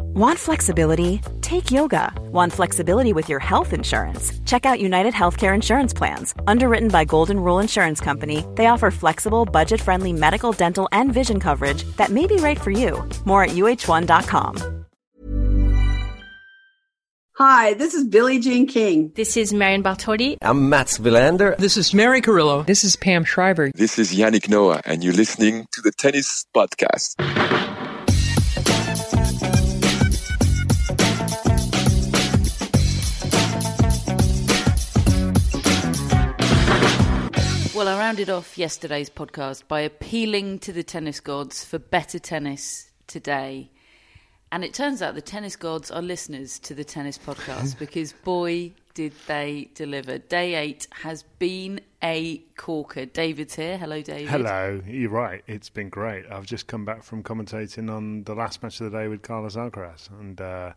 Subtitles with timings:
[0.00, 1.20] Want flexibility?
[1.42, 2.12] Take yoga.
[2.32, 4.32] Want flexibility with your health insurance?
[4.44, 6.34] Check out United Healthcare Insurance Plans.
[6.46, 11.40] Underwritten by Golden Rule Insurance Company, they offer flexible, budget friendly medical, dental, and vision
[11.40, 13.06] coverage that may be right for you.
[13.24, 14.84] More at uh1.com.
[17.38, 19.12] Hi, this is Billie Jean King.
[19.14, 20.38] This is Marion Bartoli.
[20.40, 21.54] I'm Mats Wilander.
[21.58, 22.62] This is Mary Carillo.
[22.62, 23.70] This is Pam Shriver.
[23.74, 27.75] This is Yannick Noah, and you're listening to the Tennis Podcast.
[37.76, 42.90] Well, I rounded off yesterday's podcast by appealing to the tennis gods for better tennis
[43.06, 43.70] today.
[44.50, 48.72] And it turns out the tennis gods are listeners to the tennis podcast because boy,
[48.94, 50.16] did they deliver.
[50.16, 53.04] Day eight has been a corker.
[53.04, 53.76] David's here.
[53.76, 54.30] Hello, David.
[54.30, 55.44] Hello, you're right.
[55.46, 56.24] It's been great.
[56.30, 59.54] I've just come back from commentating on the last match of the day with Carlos
[59.54, 60.72] Alcaraz, and uh,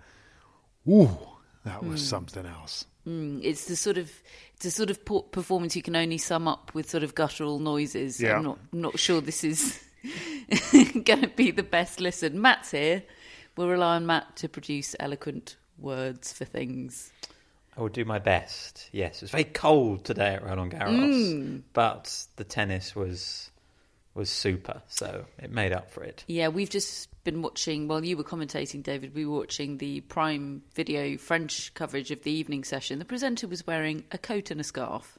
[0.85, 1.17] ooh,
[1.63, 2.83] that was something else.
[3.07, 4.11] Mm, it's the sort of
[4.55, 7.59] it's a sort of po- performance you can only sum up with sort of guttural
[7.59, 8.19] noises.
[8.19, 8.37] Yeah.
[8.37, 9.81] I'm not not sure this is
[10.71, 12.41] going to be the best listen.
[12.41, 13.03] Matt's here.
[13.55, 17.11] We'll rely on Matt to produce eloquent words for things.
[17.77, 18.89] I will do my best.
[18.91, 23.49] Yes, it was very cold today at Roland Garros, but the tennis was
[24.15, 26.25] was super, so it made up for it.
[26.27, 27.87] Yeah, we've just been watching.
[27.87, 32.31] While you were commentating, David, we were watching the Prime Video French coverage of the
[32.31, 32.99] evening session.
[32.99, 35.17] The presenter was wearing a coat and a scarf.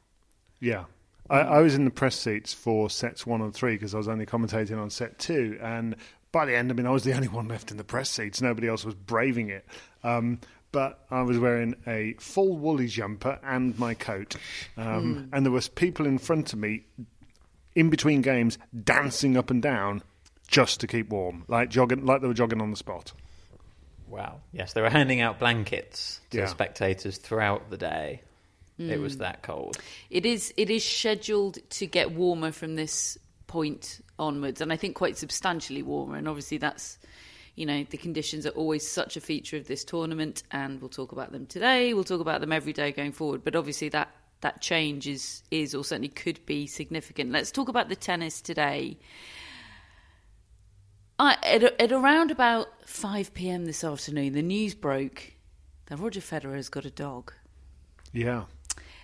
[0.61, 0.85] Yeah.
[1.29, 4.09] I, I was in the press seats for sets one and three because I was
[4.09, 5.59] only commentating on set two.
[5.63, 5.97] And
[6.33, 8.41] by the end, I mean, I was the only one left in the press seats.
[8.43, 9.65] Nobody else was braving it.
[10.03, 10.41] Um,
[10.73, 14.37] but I was wearing a full woolly jumper and my coat.
[14.77, 16.85] Um, And there was people in front of me
[17.75, 20.03] in between games dancing up and down
[20.51, 23.13] just to keep warm, like jogging, like they were jogging on the spot.
[24.09, 24.41] Wow.
[24.53, 26.47] Yes, they were handing out blankets to Yeah.
[26.47, 28.23] spectators throughout the day.
[28.79, 29.03] It Mm.
[29.03, 29.77] was that cold.
[30.09, 34.97] It is it is scheduled to get warmer from this point onwards, and I think
[34.97, 36.17] quite substantially warmer.
[36.17, 36.99] And obviously, that's
[37.57, 41.13] you know the conditions are always such a feature of this tournament, and we'll talk
[41.13, 41.93] about them today.
[41.95, 43.45] We'll talk about them every day going forward.
[43.45, 44.09] But obviously, that
[44.41, 47.31] that change is is or certainly could be significant.
[47.33, 48.97] Let's talk about the tennis today.
[51.21, 53.67] I, at, at around about 5 p.m.
[53.67, 55.35] this afternoon, the news broke
[55.87, 57.35] that Roger Federer has got a dog.
[58.15, 58.45] Yeah.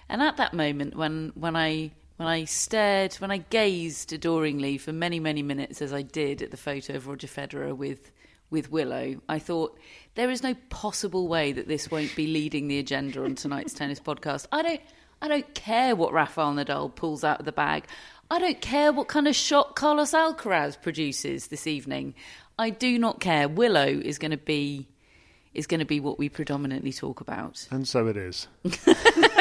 [0.08, 4.94] And at that moment, when when I when I stared, when I gazed adoringly for
[4.94, 8.10] many many minutes, as I did at the photo of Roger Federer with
[8.48, 9.78] with Willow, I thought
[10.14, 14.00] there is no possible way that this won't be leading the agenda on tonight's tennis
[14.00, 14.46] podcast.
[14.50, 14.80] I don't
[15.20, 17.84] I don't care what Rafael Nadal pulls out of the bag.
[18.30, 22.14] I don't care what kind of shot Carlos Alcaraz produces this evening.
[22.58, 23.48] I do not care.
[23.48, 24.88] Willow is going to be
[25.54, 27.66] is going to be what we predominantly talk about.
[27.70, 28.46] And so it is.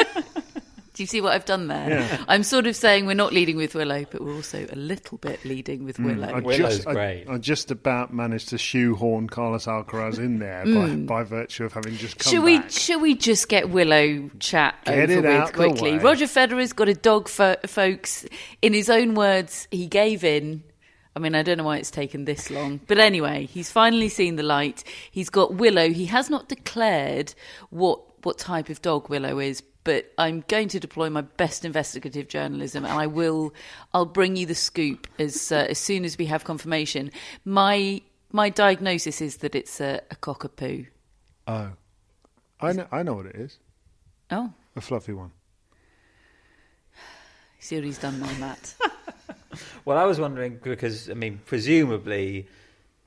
[0.96, 1.90] Do you see what I've done there?
[1.90, 2.24] Yeah.
[2.26, 5.44] I'm sort of saying we're not leading with Willow, but we're also a little bit
[5.44, 6.06] leading with hmm.
[6.06, 6.28] Willow.
[6.28, 7.26] I Willow's just, I- great.
[7.28, 11.04] I, just about managed to shoehorn Carlos Alcaraz in there by, hmm.
[11.04, 12.70] by virtue of having just come Should we back.
[12.70, 15.92] should we just get Willow chat Get over it with out the quickly?
[15.92, 15.98] way.
[15.98, 18.24] Roger Federer's got a dog, fo- folks.
[18.62, 20.62] In his own words, he gave in.
[21.14, 24.36] I mean, I don't know why it's taken this long, but anyway, he's finally seen
[24.36, 24.82] the light.
[25.10, 25.90] He's got Willow.
[25.90, 27.34] He has not declared
[27.68, 32.26] what what type of dog Willow is, but I'm going to deploy my best investigative
[32.26, 33.54] journalism, and I will.
[33.94, 37.12] I'll bring you the scoop as uh, as soon as we have confirmation.
[37.44, 38.02] My
[38.32, 40.88] my diagnosis is that it's a, a cockapoo.
[41.46, 41.70] Oh.
[42.60, 43.58] I know, I know what it is.
[44.30, 45.30] Oh, A fluffy one.
[47.60, 48.74] see what he's done there, Matt.
[49.86, 52.46] Well, I was wondering because I mean, presumably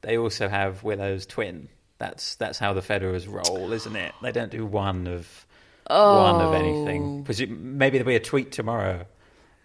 [0.02, 1.68] they also have Willow's twin.
[2.00, 4.14] That's that's how the Federers roll, isn't it?
[4.24, 5.46] They don't do one of
[5.90, 6.54] one of Oh.
[6.54, 7.24] anything.
[7.26, 9.06] Presu- maybe there'll be a tweet tomorrow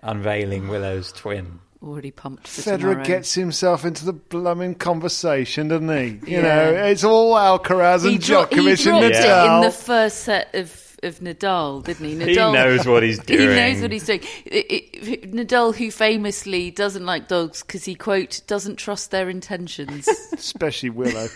[0.02, 1.60] unveiling Willow's twin.
[1.82, 3.04] Already pumped for Federer tomorrow.
[3.04, 6.32] gets himself into the blooming conversation, doesn't he?
[6.32, 6.42] You Yeah.
[6.42, 10.20] know, it's all Alcaraz he, and dro- he Djokovic dropped and it in the first
[10.20, 12.12] set of, of Nadal, didn't he?
[12.16, 13.40] He Nadal knows what he's doing.
[13.44, 14.20] He knows what he's doing.
[14.44, 20.08] It- it- Nadal, who famously doesn't like dogs because he quote doesn't trust their intentions.
[20.32, 21.28] Especially Willow.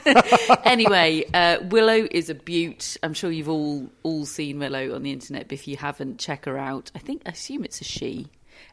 [0.64, 2.96] anyway, uh, Willow is a beaut.
[3.02, 6.44] I'm sure you've all all seen Willow on the internet, but if you haven't, check
[6.46, 6.90] her out.
[6.94, 8.28] I think I assume it's a she.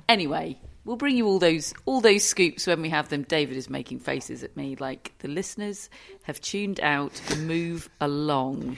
[0.09, 3.23] Anyway, we'll bring you all those all those scoops when we have them.
[3.23, 5.89] David is making faces at me like the listeners
[6.23, 7.19] have tuned out.
[7.39, 8.77] Move along.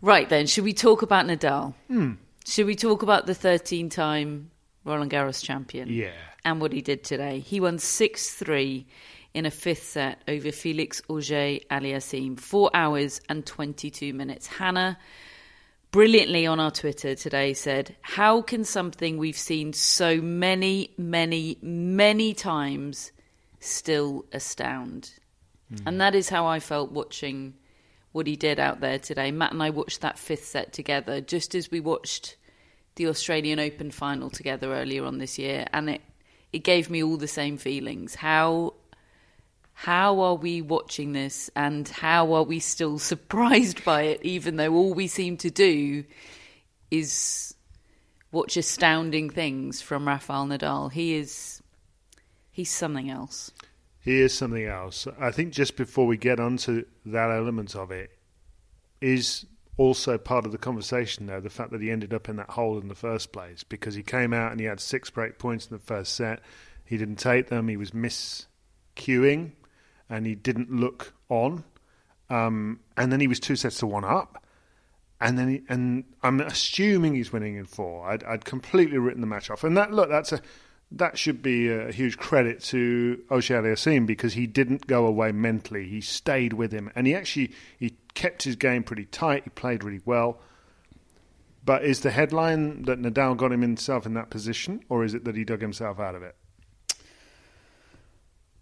[0.00, 1.74] Right then, should we talk about Nadal?
[1.88, 2.12] Hmm.
[2.46, 4.50] Should we talk about the 13 time
[4.84, 5.88] Roland Garros champion?
[5.88, 6.12] Yeah.
[6.44, 7.40] And what he did today.
[7.40, 8.86] He won 6 3
[9.34, 12.38] in a fifth set over Felix Auger Aliassime.
[12.38, 14.46] Four hours and 22 minutes.
[14.46, 14.98] Hannah,
[15.90, 22.34] brilliantly on our Twitter today, said, How can something we've seen so many, many, many
[22.34, 23.12] times
[23.60, 25.12] still astound?
[25.68, 25.88] Hmm.
[25.88, 27.54] And that is how I felt watching
[28.18, 29.30] what he did out there today.
[29.30, 32.34] Matt and I watched that fifth set together, just as we watched
[32.96, 36.02] the Australian Open final together earlier on this year, and it
[36.52, 38.16] it gave me all the same feelings.
[38.16, 38.74] How
[39.72, 44.74] how are we watching this, and how are we still surprised by it, even though
[44.74, 46.04] all we seem to do
[46.90, 47.54] is
[48.32, 50.90] watch astounding things from Rafael Nadal.
[50.90, 51.62] He is
[52.50, 53.52] he's something else.
[54.00, 55.06] Here's something else.
[55.18, 58.10] I think just before we get onto that element of it,
[59.00, 59.46] is
[59.76, 62.78] also part of the conversation though the fact that he ended up in that hole
[62.78, 65.76] in the first place because he came out and he had six break points in
[65.76, 66.40] the first set.
[66.84, 67.68] He didn't take them.
[67.68, 69.52] He was miscuing,
[70.08, 71.64] and he didn't look on.
[72.30, 74.42] Um, and then he was two sets to one up.
[75.20, 78.08] And then, he, and I'm assuming he's winning in four.
[78.08, 80.40] I'd, I'd completely written the match off, and that look, that's a
[80.92, 85.86] that should be a huge credit to Auger Aliassime because he didn't go away mentally.
[85.86, 89.44] He stayed with him, and he actually he kept his game pretty tight.
[89.44, 90.38] He played really well.
[91.64, 95.24] But is the headline that Nadal got him himself in that position, or is it
[95.24, 96.34] that he dug himself out of it?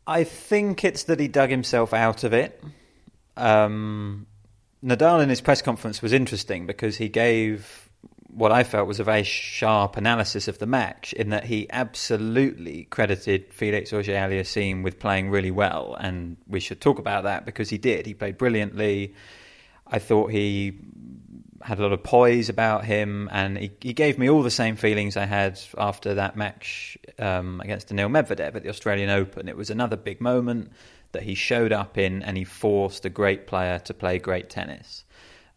[0.07, 2.63] I think it's that he dug himself out of it.
[3.37, 4.27] Um,
[4.85, 7.86] Nadal in his press conference was interesting because he gave
[8.29, 12.85] what I felt was a very sharp analysis of the match in that he absolutely
[12.85, 17.79] credited Felix Auger-Aliassime with playing really well, and we should talk about that because he
[17.79, 18.07] did.
[18.07, 19.15] He played brilliantly.
[19.87, 20.79] I thought he
[21.63, 24.77] had a lot of poise about him, and he, he gave me all the same
[24.77, 29.49] feelings I had after that match um, against Daniil Medvedev at the Australian Open.
[29.49, 30.71] It was another big moment
[31.13, 35.05] that he showed up in, and he forced a great player to play great tennis.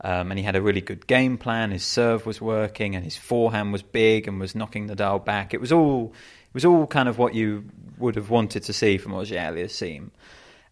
[0.01, 1.72] Um, and he had a really good game plan.
[1.72, 5.54] His serve was working, and his forehand was big and was knocking Nadal back.
[5.54, 7.66] It was all, it was all kind of what you
[7.98, 10.12] would have wanted to see from Auger-Aliassime.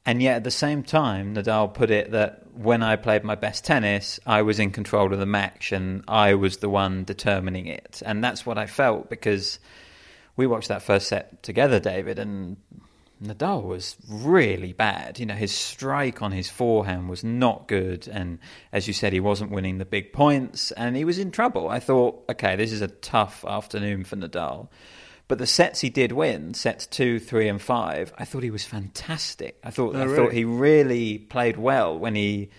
[0.06, 3.65] And yet, at the same time, Nadal put it that when I played my best
[3.65, 8.01] tennis, I was in control of the match and I was the one determining it.
[8.06, 9.59] And that's what I felt because
[10.38, 12.56] we watched that first set together, David, and
[13.24, 15.19] Nadal was really bad.
[15.19, 18.08] You know, his strike on his forehand was not good.
[18.08, 18.40] And
[18.72, 21.69] as you said, he wasn't winning the big points and he was in trouble.
[21.69, 24.69] I thought, okay, this is a tough afternoon for Nadal.
[25.28, 28.64] But the sets he did win, sets two, three, and five, I thought he was
[28.64, 29.60] fantastic.
[29.64, 30.16] I thought Oh, I really?
[30.16, 32.50] thought he really played well when he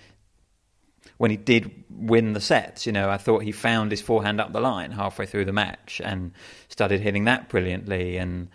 [1.16, 2.84] when he did win the sets.
[2.86, 6.00] You know, I thought he found his forehand up the line halfway through the match
[6.04, 6.32] and
[6.68, 8.18] started hitting that brilliantly.
[8.18, 8.48] And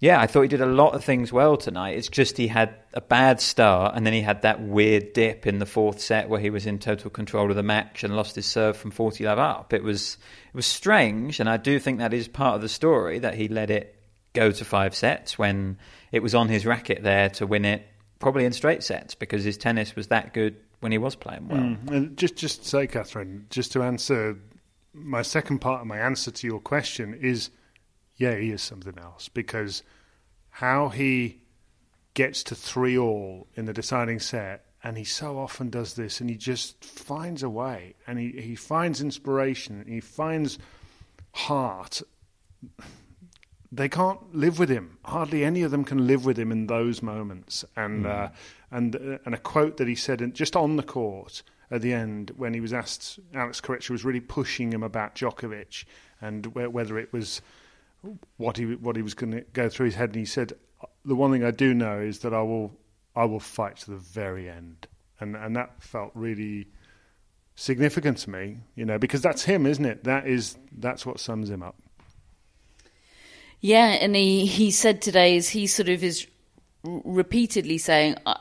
[0.00, 1.96] yeah, I thought he did a lot of things well tonight.
[1.96, 5.58] It's just he had a bad start and then he had that weird dip in
[5.58, 8.46] the fourth set where he was in total control of the match and lost his
[8.46, 9.72] serve from 40 love up.
[9.72, 13.18] It was it was strange and I do think that is part of the story
[13.20, 13.94] that he let it
[14.34, 15.78] go to five sets when
[16.12, 17.86] it was on his racket there to win it
[18.18, 21.60] probably in straight sets because his tennis was that good when he was playing well.
[21.60, 21.90] Mm.
[21.90, 24.38] And just just to say, Catherine, just to answer
[24.92, 27.50] my second part of my answer to your question is,
[28.16, 29.82] yeah, he is something else because
[30.50, 31.40] how he
[32.14, 36.30] gets to three all in the deciding set, and he so often does this, and
[36.30, 40.58] he just finds a way, and he he finds inspiration, and he finds
[41.32, 42.02] heart.
[43.70, 44.96] They can't live with him.
[45.04, 47.64] Hardly any of them can live with him in those moments.
[47.76, 48.28] And uh,
[48.70, 51.92] and uh, and a quote that he said in, just on the court at the
[51.92, 55.84] end when he was asked, Alex Corretja was really pushing him about Djokovic
[56.20, 57.42] and whe- whether it was
[58.36, 60.10] what he what he was going to go through his head.
[60.10, 60.52] And he said,
[61.04, 62.72] "The one thing I do know is that I will
[63.14, 64.86] I will fight to the very end."
[65.20, 66.68] And and that felt really
[67.54, 70.04] significant to me, you know, because that's him, isn't it?
[70.04, 71.76] That is that's what sums him up.
[73.60, 76.26] Yeah, and he, he said today, is he sort of is
[76.84, 78.38] repeatedly saying, I,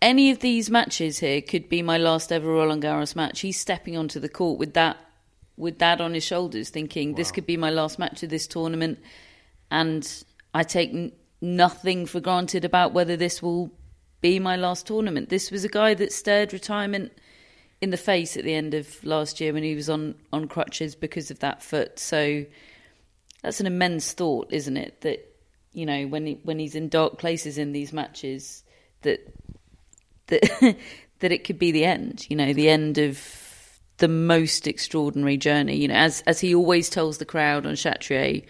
[0.00, 3.40] any of these matches here could be my last ever Roland Garros match.
[3.40, 4.96] He's stepping onto the court with that
[5.58, 8.98] with that on his shoulders, thinking this could be my last match of this tournament,
[9.70, 10.24] and
[10.54, 13.70] I take n- nothing for granted about whether this will
[14.20, 15.28] be my last tournament.
[15.28, 17.12] This was a guy that stared retirement
[17.80, 20.94] in the face at the end of last year when he was on on crutches
[20.94, 21.98] because of that foot.
[21.98, 22.44] So
[23.42, 25.00] that's an immense thought, isn't it?
[25.02, 25.36] That
[25.72, 28.64] you know when he, when he's in dark places in these matches,
[29.02, 29.20] that
[30.26, 30.42] that
[31.20, 32.26] that it could be the end.
[32.28, 33.18] You know, the end of
[33.98, 35.76] the most extraordinary journey.
[35.76, 38.44] You know, as as he always tells the crowd on Chatrier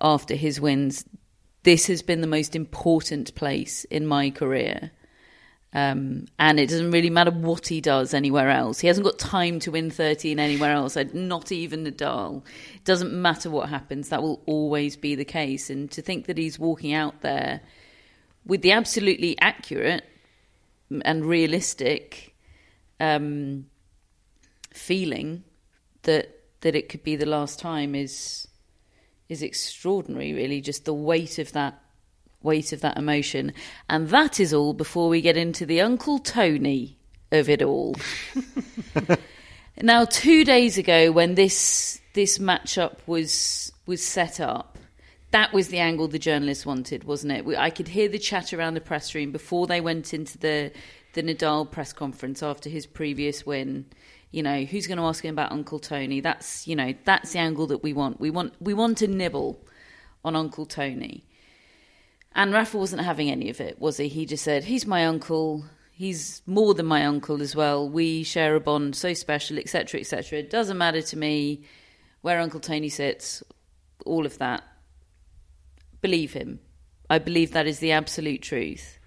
[0.00, 1.04] after his wins,
[1.62, 4.90] this has been the most important place in my career.
[5.72, 8.80] Um, and it doesn't really matter what he does anywhere else.
[8.80, 12.42] He hasn't got time to win 13 anywhere else, not even Nadal.
[12.74, 15.70] It doesn't matter what happens, that will always be the case.
[15.70, 17.60] And to think that he's walking out there
[18.44, 20.04] with the absolutely accurate
[21.04, 22.34] and realistic
[22.98, 23.66] um,
[24.72, 25.44] feeling
[26.02, 28.48] that that it could be the last time is
[29.28, 30.32] is extraordinary.
[30.32, 31.80] Really, just the weight of that
[32.42, 33.52] weight of that emotion,
[33.88, 36.98] and that is all before we get into the Uncle Tony
[37.32, 37.96] of it all.
[39.82, 44.78] now, two days ago, when this this matchup was was set up,
[45.30, 47.56] that was the angle the journalists wanted, wasn't it?
[47.56, 50.72] I could hear the chat around the press room before they went into the
[51.12, 53.86] the Nadal press conference after his previous win.
[54.30, 56.20] You know, who's going to ask him about Uncle Tony?
[56.20, 58.20] That's you know, that's the angle that we want.
[58.20, 59.64] We want we want to nibble
[60.24, 61.24] on Uncle Tony.
[62.32, 64.08] And Rafa wasn't having any of it, was he?
[64.08, 65.64] He just said, "He's my uncle.
[65.90, 67.88] He's more than my uncle as well.
[67.88, 70.38] We share a bond so special, etc., etc.
[70.38, 71.64] It doesn't matter to me
[72.22, 73.42] where Uncle Tony sits.
[74.06, 74.62] All of that.
[76.00, 76.60] Believe him.
[77.10, 78.99] I believe that is the absolute truth."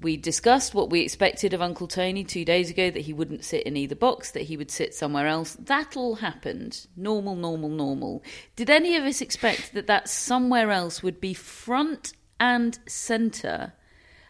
[0.00, 3.64] We discussed what we expected of Uncle Tony two days ago that he wouldn't sit
[3.64, 5.56] in either box, that he would sit somewhere else.
[5.58, 6.86] That all happened.
[6.96, 8.22] Normal, normal, normal.
[8.54, 13.72] Did any of us expect that that somewhere else would be front and centre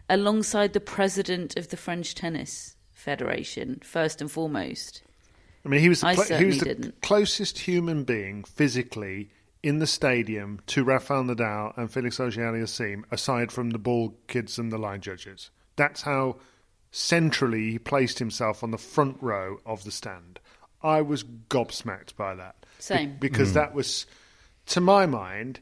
[0.09, 5.03] alongside the president of the French Tennis Federation, first and foremost?
[5.67, 9.29] I mean, he was the, cl- he was the certainly closest human being physically
[9.63, 14.73] in the stadium to Rafael Nadal and Felix Auger-Aliassime, aside from the ball kids and
[14.73, 15.51] the line judges.
[15.79, 16.37] That's how
[16.91, 20.41] centrally he placed himself on the front row of the stand.
[20.83, 22.67] I was gobsmacked by that.
[22.79, 23.17] Same.
[23.19, 23.55] because hmm.
[23.55, 24.07] that was,
[24.67, 25.61] to my mind,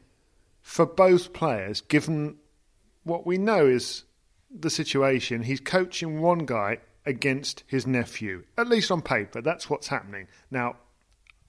[0.61, 2.35] for both players, given
[3.03, 4.03] what we know is
[4.51, 9.41] the situation, he's coaching one guy against his nephew, at least on paper.
[9.41, 10.27] That's what's happening.
[10.51, 10.75] Now,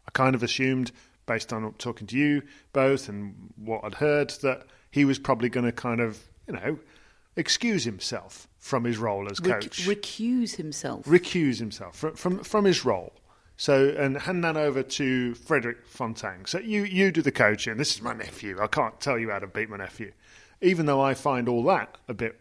[0.07, 0.93] I kind of assumed,
[1.27, 5.67] based on talking to you both and what I'd heard, that he was probably going
[5.67, 6.79] to kind of, you know,
[7.39, 9.87] excuse himself from his role as Rec- coach.
[9.87, 11.05] recuse himself.
[11.07, 13.13] recuse himself from, from from his role.
[13.57, 16.47] So and hand that over to Frédéric Fontang.
[16.49, 17.77] So you you do the coaching.
[17.77, 18.59] This is my nephew.
[18.61, 20.13] I can't tell you how to beat my nephew,
[20.61, 22.39] even though I find all that a bit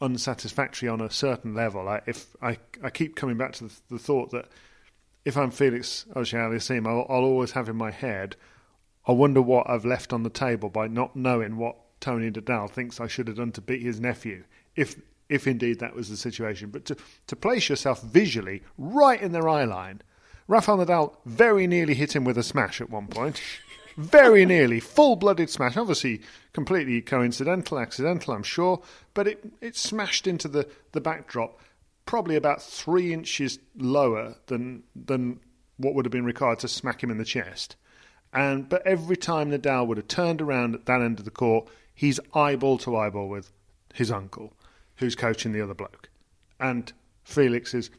[0.00, 1.88] unsatisfactory on a certain level.
[1.88, 4.48] I, if I I keep coming back to the, the thought that
[5.24, 8.36] if I'm Felix Auger-Aliassime, I'll, I'll always have in my head.
[9.06, 13.00] I wonder what I've left on the table by not knowing what Tony Nadal thinks
[13.00, 14.44] I should have done to beat his nephew,
[14.76, 14.96] if
[15.28, 16.70] if indeed that was the situation.
[16.70, 16.96] But to,
[17.28, 20.02] to place yourself visually right in their eye line,
[20.48, 23.40] Rafael Nadal very nearly hit him with a smash at one point.
[23.96, 25.76] very nearly, full blooded smash.
[25.76, 26.20] Obviously,
[26.52, 28.82] completely coincidental, accidental, I'm sure,
[29.14, 31.60] but it, it smashed into the, the backdrop,
[32.06, 35.40] probably about three inches lower than than
[35.76, 37.76] what would have been required to smack him in the chest.
[38.32, 41.68] And but every time Nadal would have turned around at that end of the court,
[42.00, 43.52] he's eyeball to eyeball with
[43.92, 44.54] his uncle,
[44.96, 46.08] who's coaching the other bloke,
[46.58, 46.90] and
[47.24, 47.90] Felix is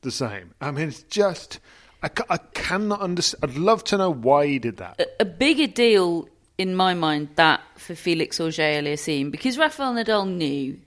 [0.00, 0.54] the same.
[0.58, 1.60] I mean, it's just
[2.02, 3.44] I, I cannot understand.
[3.44, 4.98] I'd love to know why he did that.
[5.20, 10.78] a bigger deal in my mind that for Felix Auger Aliassime because Rafael Nadal knew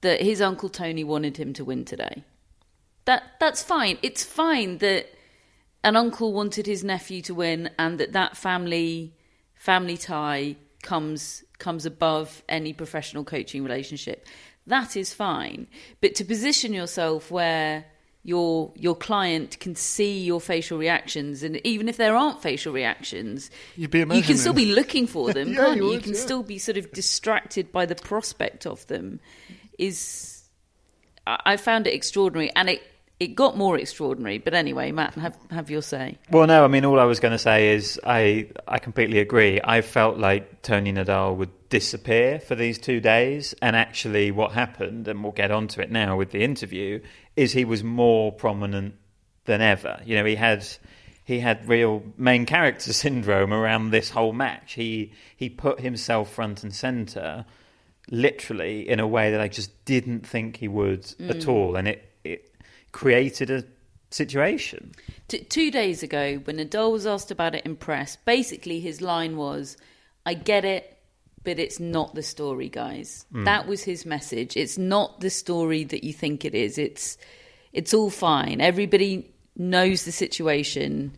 [0.00, 2.24] that his uncle Tony wanted him to win today.
[3.04, 3.96] That that's fine.
[4.02, 5.06] It's fine that
[5.84, 9.14] an uncle wanted his nephew to win and that that family
[9.54, 10.56] family tie
[10.88, 14.26] comes comes above any professional coaching relationship.
[14.66, 15.66] That is fine.
[16.00, 17.84] But to position yourself where
[18.22, 23.50] your your client can see your facial reactions and even if there aren't facial reactions
[23.76, 26.14] You'd be you can still be looking for them Yeah, can't you you, would, can
[26.14, 26.20] yeah.
[26.20, 29.20] still be sort of distracted by the prospect of them
[29.78, 30.42] is
[31.26, 32.82] I found it extraordinary and it
[33.20, 34.38] it got more extraordinary.
[34.38, 36.18] But anyway, Matt, have have your say.
[36.30, 39.60] Well, no, I mean, all I was going to say is I I completely agree.
[39.62, 45.08] I felt like Tony Nadal would disappear for these two days, and actually, what happened,
[45.08, 47.00] and we'll get onto it now with the interview,
[47.36, 48.94] is he was more prominent
[49.46, 50.00] than ever.
[50.04, 50.66] You know, he had
[51.24, 54.74] he had real main character syndrome around this whole match.
[54.74, 57.44] He he put himself front and center,
[58.10, 61.30] literally in a way that I just didn't think he would Mm.
[61.30, 62.07] at all, and it it
[62.98, 63.62] created a
[64.10, 64.90] situation.
[65.28, 69.36] T- two days ago, when Nadal was asked about it in press, basically his line
[69.36, 69.76] was,
[70.26, 70.98] "I get it."
[71.44, 73.24] But it's not the story, guys.
[73.32, 73.44] Mm.
[73.44, 74.56] That was his message.
[74.56, 76.76] It's not the story that you think it is.
[76.76, 77.16] It's
[77.72, 78.60] it's all fine.
[78.60, 81.12] Everybody knows the situation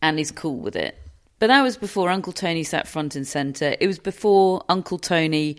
[0.00, 0.94] and is cool with it.
[1.40, 3.74] But that was before Uncle Tony sat front and centre.
[3.80, 5.56] It was before Uncle Tony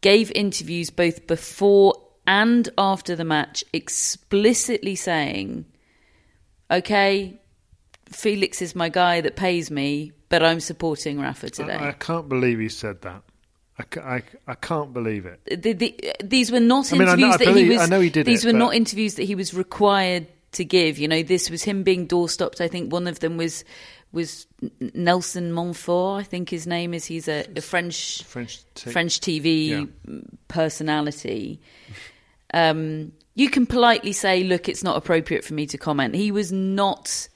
[0.00, 1.94] gave interviews both before
[2.30, 5.64] and after the match, explicitly saying,
[6.70, 7.40] okay,
[8.06, 11.74] Felix is my guy that pays me, but I'm supporting Rafa today.
[11.74, 13.22] I, I can't believe he said that.
[13.78, 13.84] I,
[14.16, 15.40] I, I can't believe it.
[15.62, 17.80] the, the, these were not I mean, know- interviews I that believe- he was.
[17.82, 20.64] I know he did These it, were but- not interviews that he was required to
[20.64, 20.98] give.
[20.98, 22.60] You know, this was him being doorstopped.
[22.60, 23.64] I think one of them was
[24.12, 24.46] was
[24.94, 26.20] Nelson Monfort.
[26.20, 27.04] I think his name is.
[27.06, 29.84] He's a, a French French t- French TV Yeah.
[30.48, 31.60] personality.
[32.52, 36.50] Um, you can politely say, "Look, it's not appropriate for me to comment." He was
[36.52, 37.28] not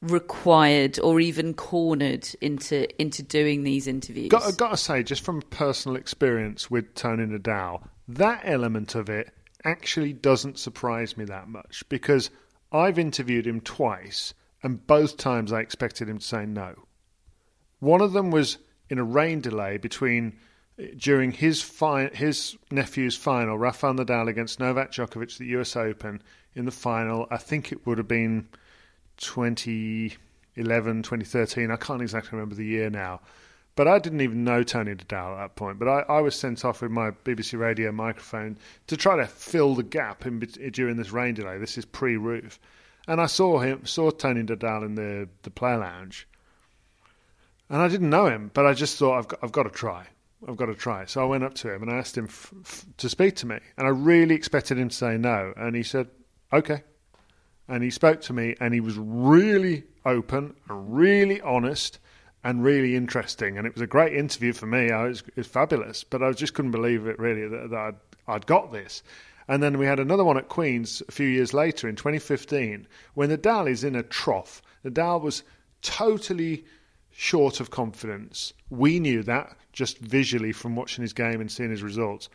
[0.00, 4.28] required or even cornered into into doing these interviews.
[4.28, 9.32] Got, got to say, just from personal experience with Tony Nadal, that element of it
[9.64, 12.30] actually doesn't surprise me that much because
[12.70, 16.74] I've interviewed him twice, and both times I expected him to say no.
[17.80, 18.58] One of them was
[18.90, 20.36] in a rain delay between
[20.96, 26.22] during his fi- his nephew's final, Rafael Nadal against Novak Djokovic at the US Open
[26.54, 27.26] in the final.
[27.30, 28.48] I think it would have been
[29.18, 31.70] 2011, 2013.
[31.70, 33.20] I can't exactly remember the year now.
[33.76, 35.78] But I didn't even know Tony Nadal at that point.
[35.80, 39.74] But I, I was sent off with my BBC Radio microphone to try to fill
[39.74, 41.58] the gap in, during this rain delay.
[41.58, 42.60] This is pre-roof,
[43.08, 46.28] and I saw him, saw Tony Nadal in the the player lounge,
[47.68, 50.06] and I didn't know him, but I just thought I've got, I've got to try.
[50.46, 51.04] I've got to try.
[51.06, 53.46] So I went up to him and I asked him f- f- to speak to
[53.46, 56.08] me, and I really expected him to say no, and he said,
[56.52, 56.82] "Okay."
[57.66, 61.98] And he spoke to me, and he was really open and really honest
[62.44, 63.56] and really interesting.
[63.56, 64.90] And it was a great interview for me.
[64.90, 67.96] I was, it was fabulous, but I just couldn't believe it really that, that I'd,
[68.28, 69.02] I'd got this.
[69.48, 73.30] And then we had another one at Queen's a few years later in 2015 when
[73.30, 74.62] Nadal is in a trough.
[74.84, 75.42] Nadal was
[75.82, 76.64] totally
[77.16, 78.52] short of confidence.
[78.70, 82.28] We knew that just visually from watching his game and seeing his results.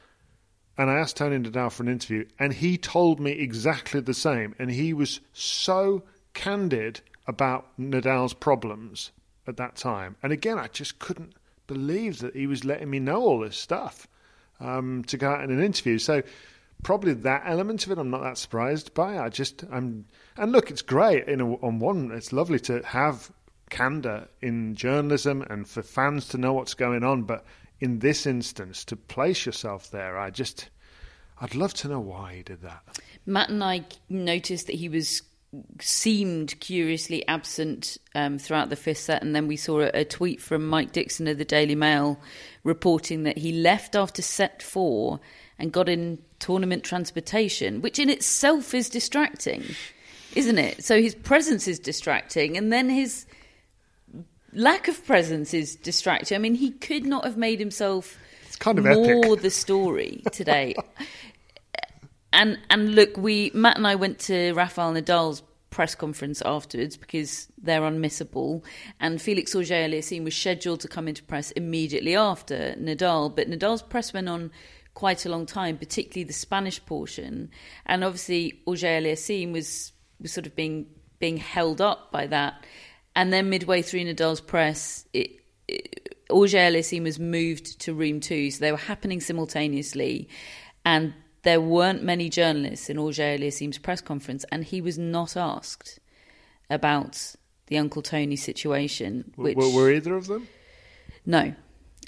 [0.78, 4.56] And I asked Tony Nadal for an interview, and he told me exactly the same.
[4.58, 9.12] And he was so candid about Nadal's problems
[9.46, 10.16] at that time.
[10.24, 11.34] And again, I just couldn't
[11.68, 14.08] believe that he was letting me know all this stuff
[14.62, 15.98] um, to go out in an interview.
[15.98, 16.24] So
[16.84, 19.18] probably that element of it, I'm not that surprised by.
[19.18, 20.06] I just, I'm,
[20.38, 21.28] and look, it's great.
[21.28, 23.32] You know, on one, it's lovely to have
[23.70, 27.24] candor in journalism and for fans to know what's going on.
[27.24, 27.46] But
[27.80, 30.70] in this instance, to place yourself there, I just,
[31.40, 33.00] I'd love to know why he did that.
[33.26, 35.22] Matt and I noticed that he was
[35.82, 40.40] seemed curiously absent um, throughout the fifth set, and then we saw a, a tweet
[40.42, 42.20] from Mike Dickson of the Daily Mail
[42.64, 45.20] reporting that he left after set four
[45.58, 49.64] and got in tournament transportation, which in itself is distracting,
[50.36, 50.84] isn't it?
[50.84, 53.26] So his presence is distracting, and then his
[54.54, 56.36] lack of presence is distracting.
[56.36, 59.42] I mean, he could not have made himself It's kind of more epic.
[59.42, 60.76] the story today.
[62.34, 67.48] and and look, we Matt and I went to Rafael Nadal's press conference afterwards because
[67.62, 68.64] they're unmissable,
[69.00, 74.12] and Felix Auger-Aliassime was scheduled to come into press immediately after Nadal, but Nadal's press
[74.14, 74.52] went on
[74.96, 77.52] quite a long time, particularly the Spanish portion,
[77.86, 80.88] and obviously Auger-Aliassime was was sort of being
[81.20, 82.66] being held up by that,
[83.16, 85.32] and then midway through Nadal's press, it,
[85.68, 90.30] it, Auger-Aliassime was moved to room two, so they were happening simultaneously,
[90.86, 96.00] and there weren't many journalists in Auger-Aliassime's press conference, and he was not asked
[96.70, 97.36] about
[97.68, 99.34] the Uncle Tony situation.
[99.36, 100.48] Which Were, were either of them?
[101.26, 101.54] no,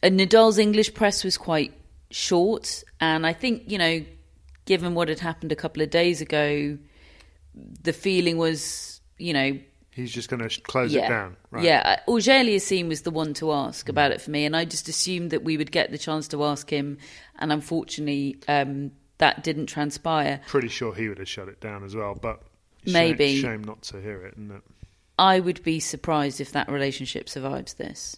[0.03, 1.73] and Nadal's English press was quite
[2.11, 4.03] short, and I think you know,
[4.65, 6.77] given what had happened a couple of days ago,
[7.55, 9.59] the feeling was you know
[9.91, 11.05] He's just going to close yeah.
[11.05, 11.37] it down.
[11.51, 11.65] Right.
[11.65, 15.31] Yeah, Auger-Aliassime was the one to ask about it for me, and I just assumed
[15.31, 16.97] that we would get the chance to ask him,
[17.39, 20.39] and unfortunately, um, that didn't transpire.
[20.47, 22.41] Pretty sure he would have shut it down as well, but
[22.85, 23.39] Maybe.
[23.39, 24.33] shame not to hear it.
[24.33, 24.63] Isn't it?
[25.19, 28.17] I would be surprised if that relationship survives this.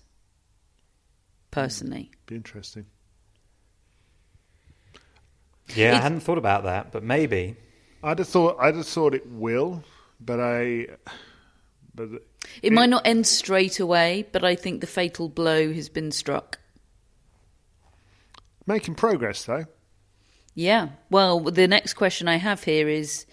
[1.52, 2.86] Personally, Be interesting.
[5.76, 7.56] Yeah, I hadn't thought about that, but maybe.
[8.04, 9.84] I'd have thought I'd have thought it will,
[10.20, 10.88] but I,
[11.96, 12.10] but
[12.62, 16.60] it might not end straight away, but I think the fatal blow has been struck.
[18.66, 19.66] making progress though.
[20.56, 20.90] Yeah.
[21.10, 23.26] Well, the next question I have here is: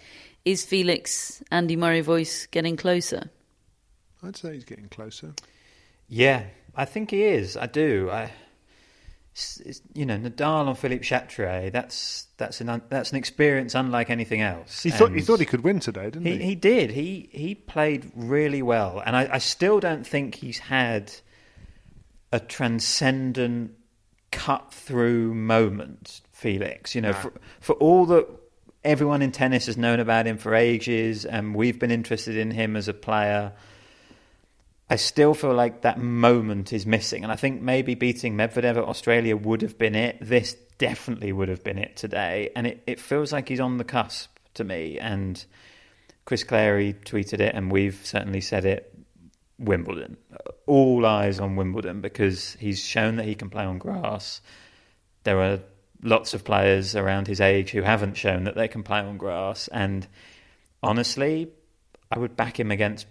[0.45, 3.29] Is Felix Andy Murray voice getting closer?
[4.23, 5.33] I'd say he's getting closer.
[6.07, 6.43] Yeah,
[6.75, 7.57] I think he is.
[7.57, 8.09] I do.
[8.11, 8.50] I, it's- it's-
[9.93, 11.71] you know, Nadal and Philippe Chatrier.
[11.71, 14.83] That's that's an un, that's an experience unlike anything else.
[14.83, 16.37] He thought he thought he could win today, didn't he?
[16.37, 16.91] he, he did.
[16.91, 21.13] He he played really well, and I, I still don't think he's had
[22.31, 23.71] a transcendent
[24.31, 26.21] cut through moment.
[26.31, 28.27] Felix, you know, for, for all that
[28.83, 32.75] everyone in tennis has known about him for ages, and we've been interested in him
[32.75, 33.53] as a player.
[34.91, 38.83] I still feel like that moment is missing, and I think maybe beating Medvedev at
[38.83, 40.17] Australia would have been it.
[40.19, 43.85] This definitely would have been it today, and it, it feels like he's on the
[43.85, 44.99] cusp to me.
[44.99, 45.41] And
[46.25, 48.93] Chris Clarey tweeted it, and we've certainly said it.
[49.57, 50.17] Wimbledon,
[50.65, 54.41] all eyes on Wimbledon because he's shown that he can play on grass.
[55.23, 55.59] There are
[56.03, 59.69] lots of players around his age who haven't shown that they can play on grass,
[59.69, 60.05] and
[60.83, 61.49] honestly,
[62.11, 63.05] I would back him against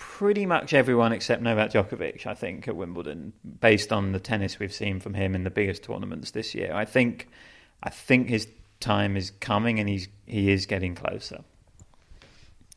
[0.00, 4.72] pretty much everyone except Novak Djokovic, I think, at Wimbledon, based on the tennis we've
[4.72, 6.72] seen from him in the biggest tournaments this year.
[6.74, 7.28] I think
[7.82, 8.48] I think his
[8.80, 11.44] time is coming and he's he is getting closer.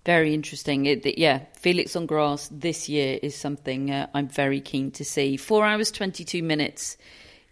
[0.06, 0.86] Very interesting.
[0.86, 5.38] It, yeah, Felix on grass this year is something uh, I'm very keen to see.
[5.38, 6.98] Four hours, 22 minutes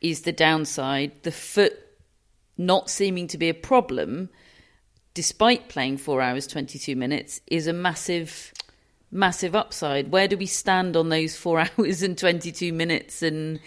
[0.02, 1.14] is the downside.
[1.24, 1.74] The foot
[2.58, 4.30] not seeming to be a problem,
[5.14, 8.52] despite playing four hours, 22 minutes, is a massive,
[9.12, 10.12] massive upside.
[10.12, 13.60] Where do we stand on those four hours and 22 minutes and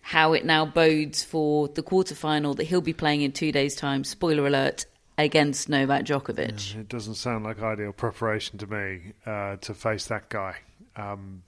[0.00, 4.04] how it now bodes for the quarterfinal that he'll be playing in two days' time?
[4.04, 4.86] Spoiler alert.
[5.18, 6.74] Against Novak Djokovic.
[6.74, 10.56] It doesn't sound like ideal preparation to me uh, to face that guy.
[10.96, 11.42] Um,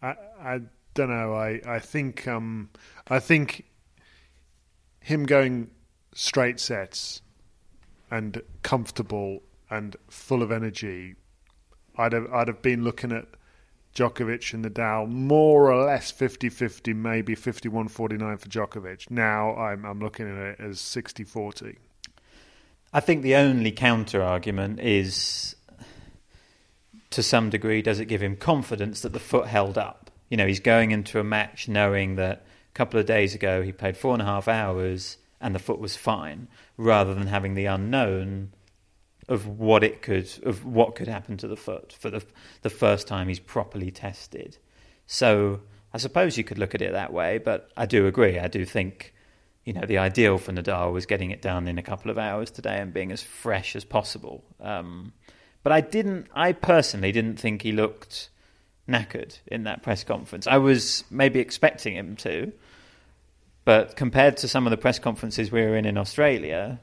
[0.00, 0.60] I, I
[0.94, 1.34] don't know.
[1.34, 2.70] I I think um,
[3.08, 3.64] I think
[5.00, 5.70] him going
[6.14, 7.22] straight sets
[8.10, 11.14] and comfortable and full of energy.
[12.02, 13.26] I'd have I'd have been looking at
[13.94, 19.10] Djokovic and Nadal more or less 50-50, maybe 51-49 for Djokovic.
[19.10, 21.76] Now I'm I'm looking at it as 60-40.
[22.92, 25.56] I think the only counter argument is
[27.10, 30.10] to some degree, does it give him confidence that the foot held up?
[30.28, 33.70] You know, he's going into a match knowing that a couple of days ago he
[33.70, 37.66] played four and a half hours and the foot was fine, rather than having the
[37.66, 38.52] unknown
[39.28, 42.22] of what it could of what could happen to the foot for the
[42.62, 44.58] the first time he's properly tested.
[45.06, 45.60] So
[45.92, 48.38] I suppose you could look at it that way, but I do agree.
[48.38, 49.14] I do think
[49.64, 52.50] you know the ideal for Nadal was getting it done in a couple of hours
[52.50, 54.44] today and being as fresh as possible.
[54.60, 55.12] Um,
[55.62, 56.26] but I didn't.
[56.34, 58.30] I personally didn't think he looked
[58.88, 60.46] knackered in that press conference.
[60.46, 62.52] I was maybe expecting him to,
[63.64, 66.80] but compared to some of the press conferences we were in in Australia,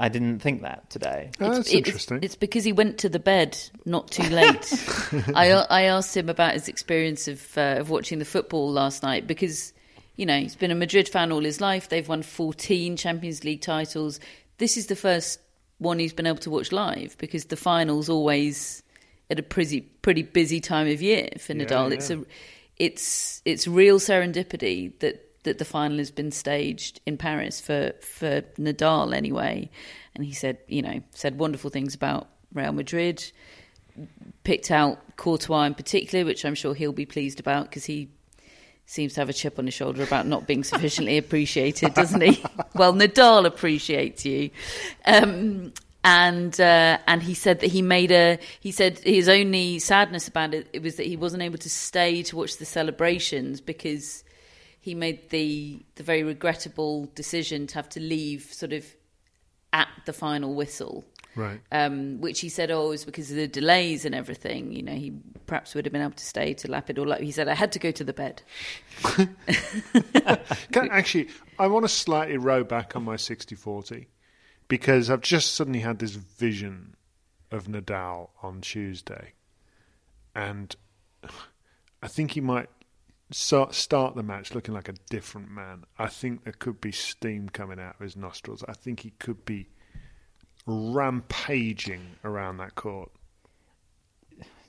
[0.00, 1.30] I didn't think that today.
[1.42, 2.20] Oh, that's it's, interesting.
[2.22, 4.72] It's because he went to the bed not too late.
[5.34, 9.26] I, I asked him about his experience of uh, of watching the football last night
[9.26, 9.74] because
[10.16, 11.90] you know he's been a Madrid fan all his life.
[11.90, 14.20] They've won fourteen Champions League titles.
[14.56, 15.38] This is the first
[15.76, 18.82] one he's been able to watch live because the finals always
[19.28, 21.92] at a pretty pretty busy time of year for Yeah, Nadal.
[21.92, 22.24] It's a
[22.78, 28.42] it's it's real serendipity that that the final has been staged in Paris for for
[28.58, 29.70] Nadal anyway.
[30.14, 33.30] And he said, you know, said wonderful things about Real Madrid.
[34.44, 38.10] Picked out Courtois in particular, which I'm sure he'll be pleased about because he
[38.86, 42.42] seems to have a chip on his shoulder about not being sufficiently appreciated, doesn't he?
[42.74, 44.50] well, Nadal appreciates you.
[45.04, 45.72] Um,
[46.02, 50.54] and uh, and he said that he made a he said his only sadness about
[50.54, 54.24] it, it was that he wasn't able to stay to watch the celebrations because
[54.80, 58.84] he made the the very regrettable decision to have to leave sort of
[59.72, 61.04] at the final whistle
[61.36, 61.60] Right.
[61.70, 64.72] um, which he said, oh, it was because of the delays and everything.
[64.72, 65.12] You know, he
[65.46, 67.20] perhaps would have been able to stay to lap it all up.
[67.20, 68.42] He said, I had to go to the bed.
[70.72, 74.08] Can, actually, I want to slightly row back on my 60 40
[74.66, 76.96] because I've just suddenly had this vision
[77.50, 79.34] of Nadal on Tuesday.
[80.34, 80.74] And
[82.02, 82.68] I think he might
[83.30, 85.84] start the match looking like a different man.
[85.98, 88.64] I think there could be steam coming out of his nostrils.
[88.68, 89.68] I think he could be
[90.66, 93.10] rampaging around that court.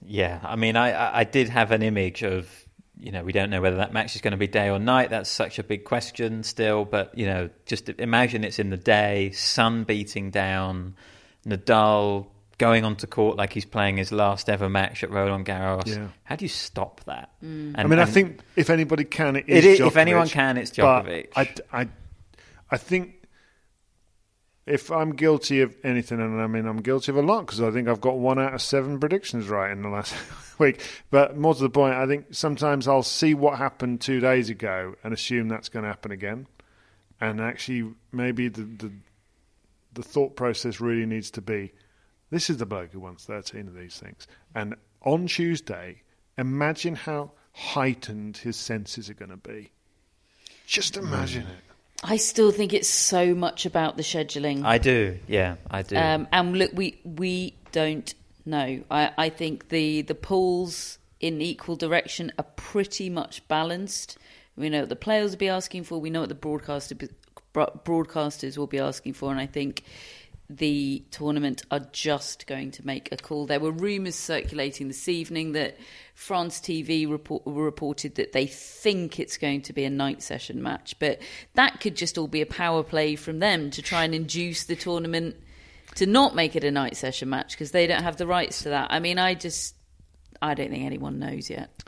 [0.04, 2.50] Yeah, I mean, I- I did have an image of,
[2.98, 5.10] you know, we don't know whether that match is going to be day or night.
[5.10, 6.86] That's such a big question still.
[6.86, 10.96] But, you know, just imagine it's in the day, sun beating down,
[11.46, 12.28] Nadal
[12.62, 15.88] going onto court like he's playing his last ever match at Roland Garros.
[15.88, 16.08] Yeah.
[16.24, 17.32] How do you stop that?
[17.44, 17.74] Mm.
[17.76, 19.80] And- I mean, I think if anybody can, it It is.
[19.80, 21.28] is- if anyone can, it's But Djokovic.
[21.36, 21.88] I, I,
[22.70, 23.16] I think
[24.68, 27.72] if I'm guilty of anything, and I mean I'm guilty of a lot because I
[27.72, 30.14] think I've got one out of seven predictions right in the last
[30.60, 30.82] week.
[31.10, 34.96] But more to the point, I think sometimes I'll see what happened two days ago
[35.04, 36.46] and assume that's going to happen again,
[37.20, 38.92] and actually maybe the the,
[39.94, 41.74] the thought process really needs to be.
[42.32, 44.26] This is the bloke who won 13 of these things.
[44.56, 46.02] And on Tuesday,
[46.38, 49.72] imagine how heightened his senses are going to be.
[50.66, 51.64] Just imagine it.
[52.04, 54.64] I still think it's so much about the scheduling.
[54.64, 55.96] I do, yeah, I do.
[55.98, 58.12] Um, and look, we we don't
[58.44, 58.84] know.
[58.90, 64.18] I, I think the the pools in equal direction are pretty much balanced.
[64.56, 66.00] We know what the players will be asking for.
[66.00, 66.96] We know what the broadcaster
[67.54, 69.84] broadcasters will be asking for, and I think
[70.58, 73.46] the tournament are just going to make a call.
[73.46, 75.78] There were rumours circulating this evening that
[76.14, 80.96] France TV report, reported that they think it's going to be a night session match,
[81.00, 81.20] but
[81.54, 84.76] that could just all be a power play from them to try and induce the
[84.76, 85.36] tournament
[85.96, 88.70] to not make it a night session match because they don't have the rights to
[88.70, 88.88] that.
[88.92, 89.76] I mean, I just,
[90.42, 91.84] I don't think anyone knows yet.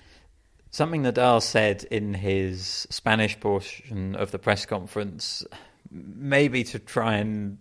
[0.71, 5.45] Something Nadal said in his Spanish portion of the press conference,
[5.91, 7.59] maybe to try and,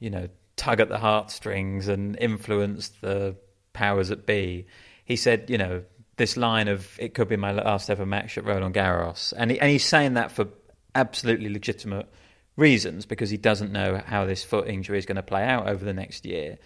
[0.00, 3.36] you know, tug at the heartstrings and influence the
[3.72, 4.66] powers that be.
[5.04, 5.82] He said, you know,
[6.16, 9.60] this line of "it could be my last ever match at Roland Garros," and, he,
[9.60, 10.48] and he's saying that for
[10.94, 12.08] absolutely legitimate
[12.56, 15.84] reasons because he doesn't know how this foot injury is going to play out over
[15.84, 16.58] the next year.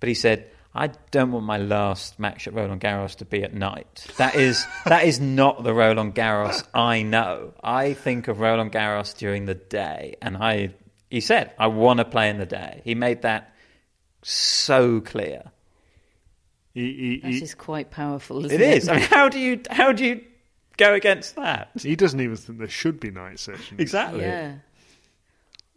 [0.00, 3.54] But he said, I don't want my last match at Roland Garros to be at
[3.54, 4.06] night.
[4.16, 7.54] That is that is not the Roland Garros I know.
[7.62, 10.74] I think of Roland Garros during the day, and I
[11.14, 12.82] he said I want to play in the day.
[12.84, 13.54] He made that
[14.22, 15.44] so clear.
[16.72, 18.44] He, That he, is quite powerful.
[18.44, 18.88] Isn't It it is.
[18.88, 20.24] I mean, how do you how do you
[20.76, 21.70] go against that?
[21.80, 23.78] he, he doesn't even think there should be night sessions.
[23.78, 24.22] Exactly.
[24.22, 24.56] Yeah.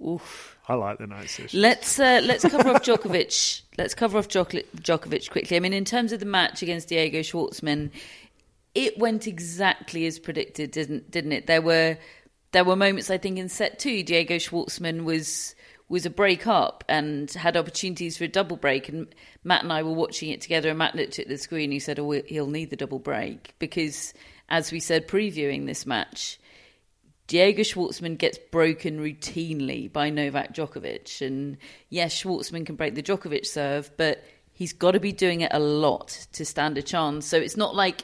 [0.03, 0.57] Oof.
[0.67, 1.53] I like the night sessions.
[1.53, 3.61] Let's uh, let's cover off Djokovic.
[3.77, 5.55] Let's cover off Djokovic quickly.
[5.55, 7.91] I mean, in terms of the match against Diego Schwartzman,
[8.73, 11.45] it went exactly as predicted, didn't didn't it?
[11.45, 11.97] There were
[12.57, 15.53] there were moments I think in set two, Diego Schwartzman was
[15.89, 18.89] was a break up and had opportunities for a double break.
[18.89, 21.65] And Matt and I were watching it together, and Matt looked at the screen.
[21.65, 24.11] and He said, "Oh, he'll need the double break because,
[24.49, 26.39] as we said previewing this match."
[27.27, 31.21] Diego Schwartzman gets broken routinely by Novak Djokovic.
[31.21, 31.57] And
[31.89, 35.59] yes, Schwartzman can break the Djokovic serve, but he's got to be doing it a
[35.59, 37.27] lot to stand a chance.
[37.27, 38.03] So it's not like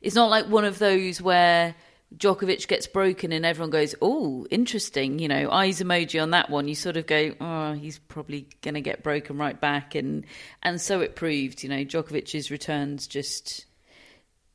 [0.00, 1.74] it's not like one of those where
[2.16, 6.66] Djokovic gets broken and everyone goes, "Oh, interesting." You know, eyes emoji on that one.
[6.66, 10.24] You sort of go, "Oh, he's probably going to get broken right back," and
[10.62, 11.62] and so it proved.
[11.62, 13.66] You know, Djokovic's returns just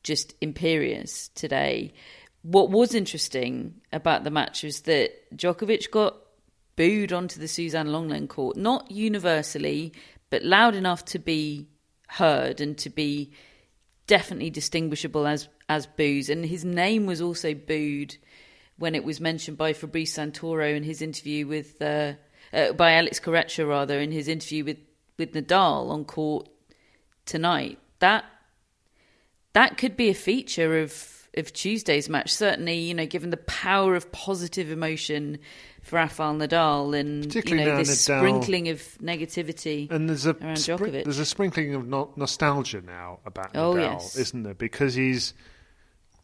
[0.02, 1.94] just imperious today.
[2.42, 6.16] What was interesting about the match was that Djokovic got
[6.76, 9.92] booed onto the Suzanne Lenglen court, not universally,
[10.28, 11.68] but loud enough to be
[12.08, 13.32] heard and to be
[14.06, 18.16] definitely distinguishable as as boos, And his name was also booed
[18.76, 22.12] when it was mentioned by Fabrice Santoro in his interview with uh,
[22.52, 24.78] uh, by Alex Corretja rather in his interview with
[25.18, 26.48] with Nadal on court
[27.24, 27.78] tonight.
[28.00, 28.24] That
[29.52, 32.32] that could be a feature of of Tuesday's match.
[32.32, 35.38] Certainly, you know, given the power of positive emotion
[35.82, 40.30] for Rafael Nadal and you know now this Nadal- sprinkling of negativity And there's a
[40.30, 41.04] around Djokovic.
[41.04, 44.16] there's a sprinkling of no- nostalgia now about Oh, Nadal, yes.
[44.16, 44.54] isn't there?
[44.54, 45.34] Because he's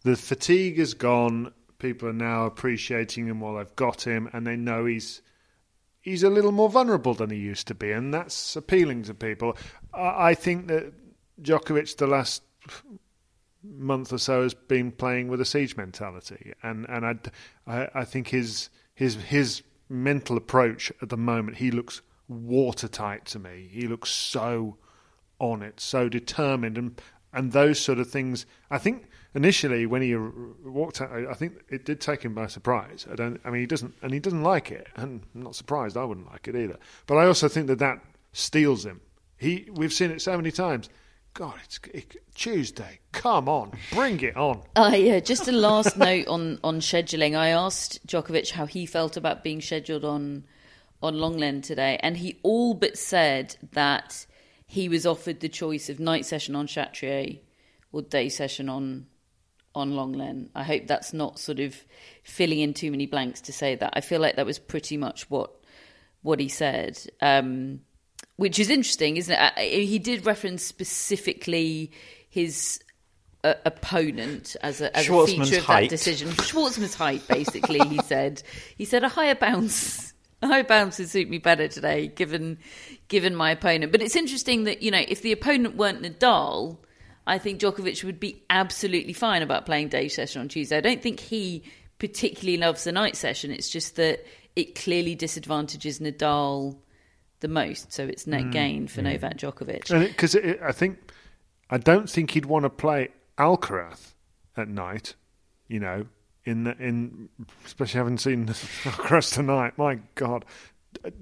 [0.03, 1.53] the fatigue is gone.
[1.79, 5.23] People are now appreciating him while they've got him, and they know he's
[6.01, 9.57] he's a little more vulnerable than he used to be, and that's appealing to people.
[9.93, 10.93] I, I think that
[11.43, 12.43] Djokovic the last
[13.63, 17.15] month or so has been playing with a siege mentality, and and I,
[17.67, 23.39] I, I think his his his mental approach at the moment he looks watertight to
[23.39, 23.69] me.
[23.71, 24.79] He looks so
[25.39, 27.01] on it, so determined, and
[27.33, 28.47] and those sort of things.
[28.71, 33.07] I think initially when he walked out, I think it did take him by surprise.
[33.11, 33.41] I don't.
[33.45, 35.97] I mean, he doesn't, and he doesn't like it, and I'm not surprised.
[35.97, 36.79] I wouldn't like it either.
[37.07, 39.01] But I also think that that steels him.
[39.37, 40.89] He, we've seen it so many times.
[41.33, 42.99] God, it's it, Tuesday.
[43.13, 44.63] Come on, bring it on.
[44.75, 47.37] Uh, yeah, just a last note on, on scheduling.
[47.37, 50.45] I asked Djokovic how he felt about being scheduled on
[51.03, 54.27] on Lenglen today, and he all but said that
[54.67, 57.41] he was offered the choice of night session on Chatrier
[57.93, 59.07] or day session on
[59.75, 60.49] on Lenglen.
[60.55, 61.77] I hope that's not sort of
[62.25, 63.93] filling in too many blanks to say that.
[63.95, 65.53] I feel like that was pretty much what
[66.23, 66.99] what he said.
[67.21, 67.81] Um,
[68.37, 69.59] which is interesting, isn't it?
[69.59, 71.93] He did reference specifically
[72.29, 72.81] his
[73.45, 75.91] uh, opponent as a, as a feature of height.
[75.91, 76.31] that decision.
[76.31, 77.81] Schwartzman's height, basically.
[77.89, 78.43] he said.
[78.77, 80.13] He said a higher bounce.
[80.43, 82.57] A higher bounce would suit me better today, given
[83.09, 83.93] given my opponent.
[83.93, 86.79] But it's interesting that you know if the opponent weren't Nadal,
[87.31, 90.77] I think Djokovic would be absolutely fine about playing day session on Tuesday.
[90.77, 91.63] I don't think he
[92.01, 93.53] particularly loves the night session.
[93.53, 96.77] It's just that it clearly disadvantages Nadal
[97.39, 99.89] the most, so it's net mm, gain for Novak Djokovic.
[100.09, 100.99] Because I think
[101.71, 104.15] I don't think he'd want to play Alcaraz
[104.57, 105.15] at night.
[105.69, 106.07] You know,
[106.45, 107.29] in the, in
[107.65, 109.79] especially having seen Alcaraz tonight.
[109.79, 110.45] My God,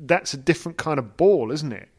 [0.06, 1.90] that's a different kind of ball, isn't it?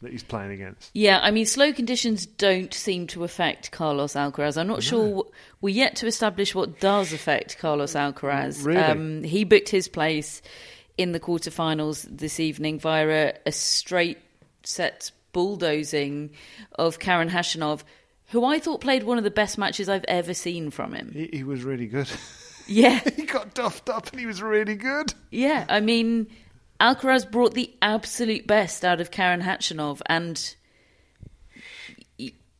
[0.00, 0.90] That he's playing against.
[0.94, 4.56] Yeah, I mean, slow conditions don't seem to affect Carlos Alcaraz.
[4.56, 5.26] I'm not sure.
[5.60, 8.64] We're yet to establish what does affect Carlos Alcaraz.
[8.64, 8.78] Really?
[8.78, 10.40] Um, he booked his place
[10.96, 14.18] in the quarterfinals this evening via a, a straight
[14.62, 16.30] set bulldozing
[16.78, 17.82] of Karen Khachanov,
[18.26, 21.10] who I thought played one of the best matches I've ever seen from him.
[21.12, 22.08] He, he was really good.
[22.66, 25.12] Yeah, he got duffed up and he was really good.
[25.30, 25.64] yeah.
[25.68, 26.28] I mean,
[26.80, 30.54] Alcaraz brought the absolute best out of Karen Khachanov and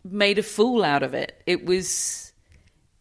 [0.04, 1.40] made a fool out of it.
[1.46, 2.32] It was,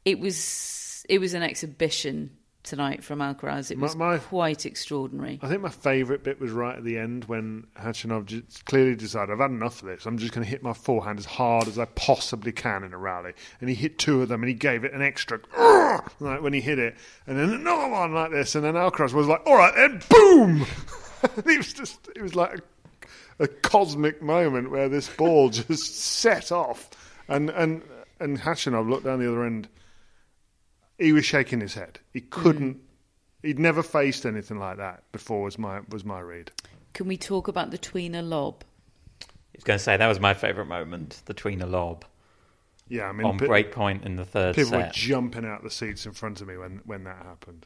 [0.06, 2.32] it was, it was an exhibition
[2.64, 3.72] tonight from Alcaraz.
[3.72, 5.40] It was my- quite extraordinary.
[5.42, 9.32] I think my favourite bit was right at the end when Khachanov just clearly decided,
[9.32, 10.06] I've had enough of this.
[10.06, 12.98] I'm just going to hit my forehand as hard as I possibly can in a
[12.98, 13.34] rally.
[13.62, 15.40] And he hit two of them and he gave it an extra,
[16.20, 16.96] like when he hit it.
[17.26, 18.54] And then another one like this.
[18.54, 20.66] And then Alcaraz was like, all right, then boom!
[21.36, 22.60] and it was just, it was like
[23.40, 26.90] a, a cosmic moment where this ball just set off.
[27.28, 27.82] And, and,
[28.20, 29.68] and Khachanov looked down the other end.
[30.98, 32.00] He was shaking his head.
[32.14, 32.30] He mm.
[32.30, 32.80] couldn't.
[33.44, 35.44] He'd never faced anything like that before.
[35.44, 36.52] Was my was my read.
[36.94, 38.64] Can we talk about the tweener lob?
[39.22, 39.26] I
[39.58, 42.06] was going to say that was my favourite moment, the tweener lob
[42.90, 44.94] Yeah, I mean, on pe- break point in the third people were set.
[44.94, 47.66] jumping out the seats in front of me when when that happened.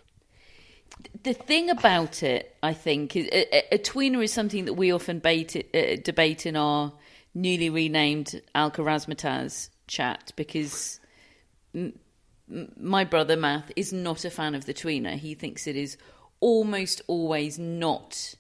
[1.24, 4.92] The thing about it, I think, is a, a- a tweener is something that we
[4.92, 6.94] often bait, uh, debate in our
[7.34, 11.00] newly renamed Alcarazmataz chat because
[11.76, 11.94] m-
[12.78, 15.16] my brother Matt is not a fan of the tweener.
[15.18, 15.98] He thinks it is
[16.40, 18.36] almost always not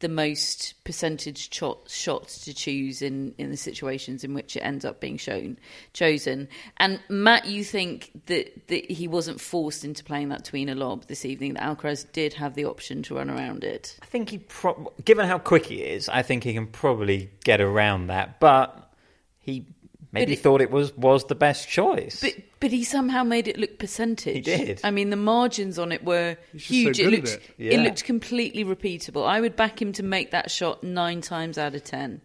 [0.00, 4.84] the most percentage shot, shots to choose in, in the situations in which it ends
[4.84, 5.58] up being shown
[5.92, 6.48] chosen.
[6.76, 11.24] And Matt, you think that, that he wasn't forced into playing that tweener lob this
[11.24, 13.96] evening, that Alcaraz did have the option to run around it.
[14.02, 17.60] I think he, pro- given how quick he is, I think he can probably get
[17.60, 18.38] around that.
[18.40, 18.92] But
[19.40, 19.66] he
[20.12, 22.20] maybe it- thought it was was the best choice.
[22.20, 24.34] But but he somehow made it look percentage.
[24.46, 24.80] He did.
[24.84, 27.00] I mean, the margins on it were He's just so huge.
[27.00, 27.42] it looked it.
[27.58, 27.82] Yeah.
[27.82, 29.26] looked completely repeatable.
[29.26, 32.20] I would back him to make that shot nine times out of ten,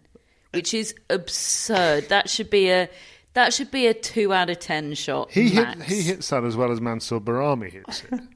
[0.51, 2.09] which is absurd.
[2.09, 2.89] That should be a
[3.33, 5.31] that should be a two out of ten shot.
[5.31, 5.79] He max.
[5.83, 8.19] hit he hits that as well as Mansour Bahrami hits it.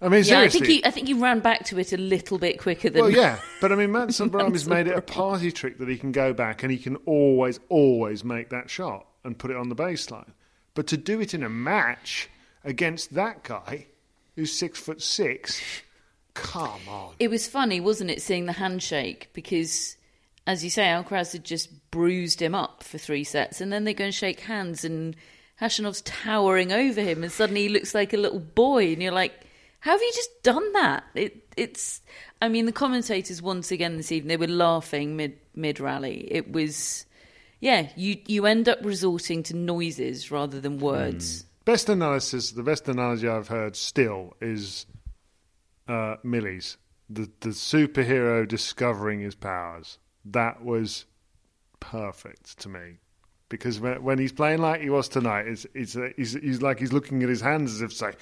[0.00, 0.60] I mean, Yeah, I seriously.
[0.60, 3.02] think he I think he ran back to it a little bit quicker than.
[3.02, 5.96] well, yeah, but I mean, Mansour Bahrami's Mansour made it a party trick that he
[5.98, 9.68] can go back and he can always, always make that shot and put it on
[9.68, 10.30] the baseline.
[10.74, 12.28] But to do it in a match
[12.64, 13.86] against that guy
[14.36, 15.60] who's six foot six,
[16.34, 17.14] come on.
[17.18, 19.96] It was funny, wasn't it, seeing the handshake because,
[20.46, 23.94] as you say, Alcaraz had just bruised him up for three sets, and then they
[23.94, 25.16] go and shake hands, and
[25.60, 29.32] Khachanov's towering over him, and suddenly he looks like a little boy, and you're like,
[29.80, 32.02] "How have you just done that?" It, it's,
[32.40, 36.28] I mean, the commentators once again this evening they were laughing mid mid rally.
[36.30, 37.06] It was,
[37.60, 41.44] yeah, you you end up resorting to noises rather than words.
[41.64, 44.86] Best analysis, the best analogy I've heard still is
[45.86, 46.78] uh, Millie's.
[47.10, 49.98] The, the superhero discovering his powers.
[50.24, 51.06] That was
[51.80, 52.98] perfect to me.
[53.48, 56.92] Because when, when he's playing like he was tonight, it's, it's, he's, he's like he's
[56.92, 58.12] looking at his hands as if to say,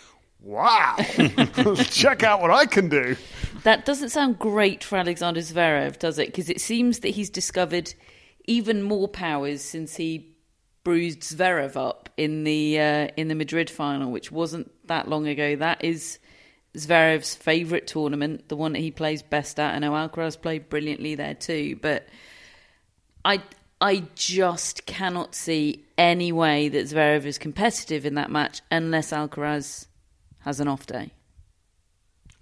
[0.41, 3.17] wow, let's check out what I can do.
[3.63, 6.27] That doesn't sound great for Alexander Zverev, does it?
[6.27, 7.95] Because it seems that he's discovered
[8.47, 10.37] even more powers since he
[10.85, 15.57] bruised Zverev up in the uh, in the Madrid final, which wasn't that long ago.
[15.57, 16.21] That is
[16.77, 19.75] Zverev's favourite tournament, the one that he plays best at.
[19.75, 22.07] I know Alcaraz played brilliantly there too, but
[23.25, 23.43] I
[23.81, 29.87] I just cannot see any way that Zverev is competitive in that match unless Alcaraz
[30.47, 31.11] has an off day.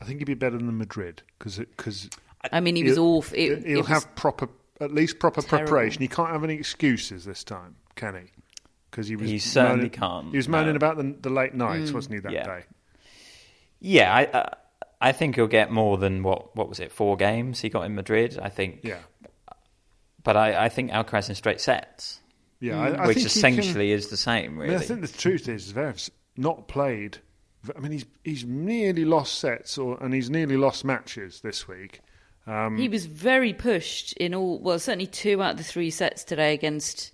[0.00, 2.09] I think he'd be better than Madrid because because
[2.52, 3.36] I mean, he was awful.
[3.36, 4.48] It, he'll it have proper,
[4.80, 5.66] at least proper terrible.
[5.66, 6.02] preparation.
[6.02, 8.30] He can't have any excuses this time, can he?
[8.90, 10.76] Because he was He certainly moaning, can't, He was moaning no.
[10.76, 11.94] about the, the late nights, Mm.
[11.94, 12.20] wasn't he?
[12.20, 12.44] That Yeah.
[12.44, 12.64] day.
[13.80, 14.55] Yeah, I, I
[15.09, 17.94] I think he'll get more than what what was it four games he got in
[17.94, 18.38] Madrid.
[18.40, 18.80] I think.
[18.82, 18.98] Yeah,
[20.22, 22.20] But I, I think Alcaraz in straight sets,
[22.61, 22.78] yeah.
[22.78, 24.59] I, I which think he can- essentially is the same.
[24.59, 24.74] I, Really.
[24.74, 27.18] mean, I think the truth is Zverev's not played.
[27.76, 32.00] I mean, he's he's nearly lost sets, or and he's nearly lost matches this week.
[32.46, 36.24] Um, He was very pushed in all, well, certainly two out of the three sets
[36.24, 37.10] today against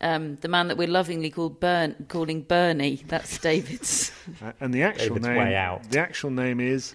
[0.00, 3.02] um, the man that we're lovingly called Bern, calling Bernie.
[3.06, 4.10] That's David's.
[4.60, 5.90] and the actual David's name, way out.
[5.90, 6.94] the actual name is.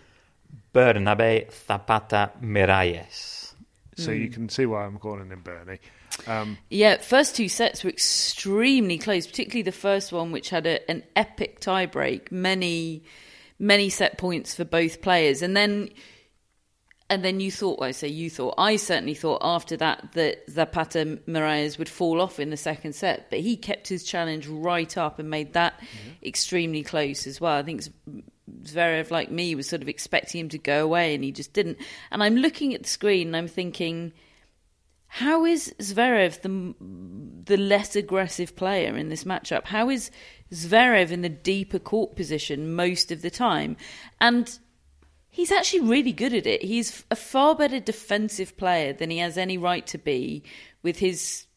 [0.74, 3.54] Bernabe Zapata Miralles.
[3.98, 4.18] So Hmm.
[4.22, 5.80] you can see why I'm calling him Bernie.
[6.28, 10.90] Um, yeah, first two sets were extremely close, particularly the first one, which had a,
[10.90, 13.04] an epic tiebreak, many,
[13.58, 15.90] many set points for both players, and then.
[17.12, 20.48] And then you thought, well, I say you thought, I certainly thought after that that
[20.48, 24.96] Zapata Miralles would fall off in the second set, but he kept his challenge right
[24.96, 25.74] up and made that
[26.22, 27.56] extremely close as well.
[27.56, 27.82] I think
[28.64, 31.80] Zverev, like me, was sort of expecting him to go away and he just didn't.
[32.12, 34.14] And I'm looking at the screen and I'm thinking,
[35.12, 36.76] how is Zverev the
[37.46, 39.66] the less aggressive player in this matchup?
[39.66, 40.12] How is
[40.54, 43.76] Zverev in the deeper court position most of the time?
[44.22, 44.58] And
[45.30, 46.62] he's actually really good at it.
[46.64, 50.44] He's a far better defensive player than he has any right to be
[50.84, 51.48] with his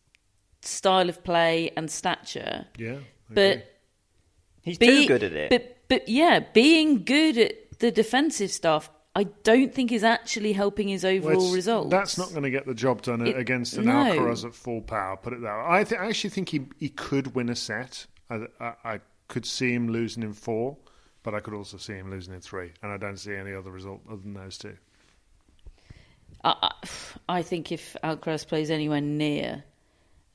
[0.62, 2.66] style of play and stature.
[2.78, 2.96] yeah,
[3.30, 3.62] I But agree.
[4.62, 5.50] He's be- too good at it.
[5.50, 10.88] But but yeah, being good at the defensive stuff, I don't think is actually helping
[10.88, 11.90] his overall it's- results.
[11.90, 13.92] That's not going to get the job done It- against an no.
[13.92, 15.16] Alcaraz at full power.
[15.16, 15.64] Put it that way.
[15.80, 18.06] I, th- I actually think he he could win a set.
[18.30, 20.78] I, I, I could see him losing in four,
[21.22, 23.70] but I could also see him losing in three, and I don't see any other
[23.70, 24.76] result other than those two.
[26.44, 26.88] I, I-
[27.28, 29.62] I think if Alcaraz plays anywhere near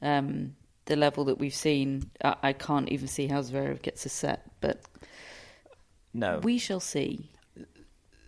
[0.04, 0.56] um,
[0.86, 4.44] the level that we've seen, I, I can't even see how Zverev gets a set.
[4.62, 4.82] But
[6.14, 7.32] no, we shall see.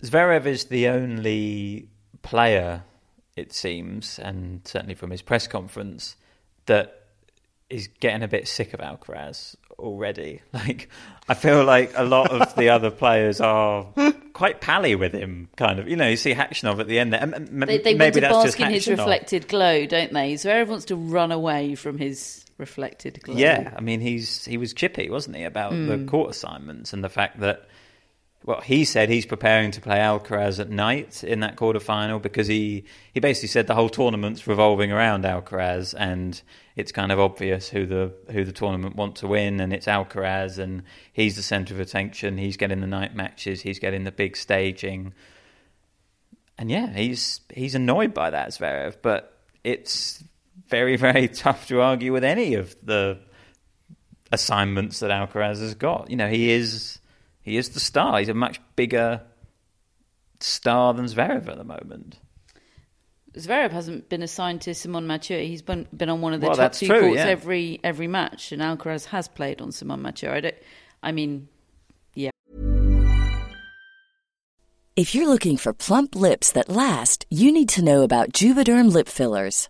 [0.04, 1.88] Zverev is the only
[2.22, 2.84] player,
[3.36, 6.16] it seems, and certainly from his press conference,
[6.68, 6.96] that
[7.70, 10.42] is getting a bit sick of Alcaraz already.
[10.54, 10.90] Like,
[11.28, 13.86] I feel like a lot of the other players are
[14.34, 15.88] quite pally with him, kind of.
[15.88, 17.22] You know, you see Khachanov at the end there.
[17.22, 20.34] m- They, they maybe want to that's just bask in his reflected glow, don't they?
[20.34, 23.36] Zverev wants to run away from his reflected glow.
[23.36, 25.88] Yeah, I mean, he's he was chippy, wasn't he, about Mm.
[25.88, 27.68] the court assignments and the fact that.
[28.50, 32.84] Well, he said he's preparing to play Alcaraz at night in that quarterfinal because he,
[33.14, 36.42] he basically said the whole tournament's revolving around Alcaraz and
[36.76, 40.58] it's kind of obvious who the who the tournament want to win and it's Alcaraz
[40.58, 40.82] and
[41.14, 42.40] he's the centre of attention.
[42.40, 43.62] He's getting the night matches.
[43.62, 45.14] He's getting the big staging.
[46.58, 50.24] And yeah, he's he's annoyed by that Zverev, but it's
[50.68, 53.20] very very tough to argue with any of the
[54.32, 56.10] assignments that Alcaraz has got.
[56.10, 56.99] You know, he is
[57.50, 58.20] he is the star.
[58.20, 59.22] He's a much bigger
[60.40, 62.20] star than Zverev at the moment.
[63.34, 65.40] Zverev hasn't been assigned to Simonne Mathieu.
[65.40, 67.26] He's been been on one of the Well, top two true, courts yeah.
[67.26, 70.30] every every match, and Alcaraz has played on Simonne Mathieu.
[70.30, 70.56] I don't.
[71.02, 71.48] I mean,
[72.14, 72.32] yeah.
[74.96, 79.08] If you're looking for plump lips that last, you need to know about Juvederm lip
[79.08, 79.70] fillers.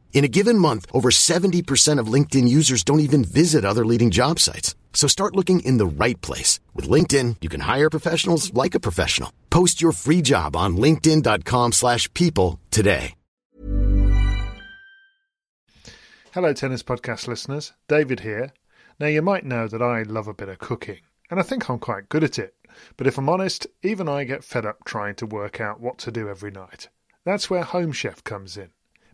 [0.13, 4.37] In a given month, over 70% of LinkedIn users don't even visit other leading job
[4.37, 4.75] sites.
[4.93, 6.59] So start looking in the right place.
[6.75, 9.33] With LinkedIn, you can hire professionals like a professional.
[9.49, 13.15] Post your free job on linkedin.com slash people today.
[16.33, 17.73] Hello, Tennis Podcast listeners.
[17.89, 18.53] David here.
[19.01, 20.99] Now, you might know that I love a bit of cooking,
[21.29, 22.53] and I think I'm quite good at it.
[22.95, 26.11] But if I'm honest, even I get fed up trying to work out what to
[26.11, 26.87] do every night.
[27.25, 28.69] That's where Home Chef comes in.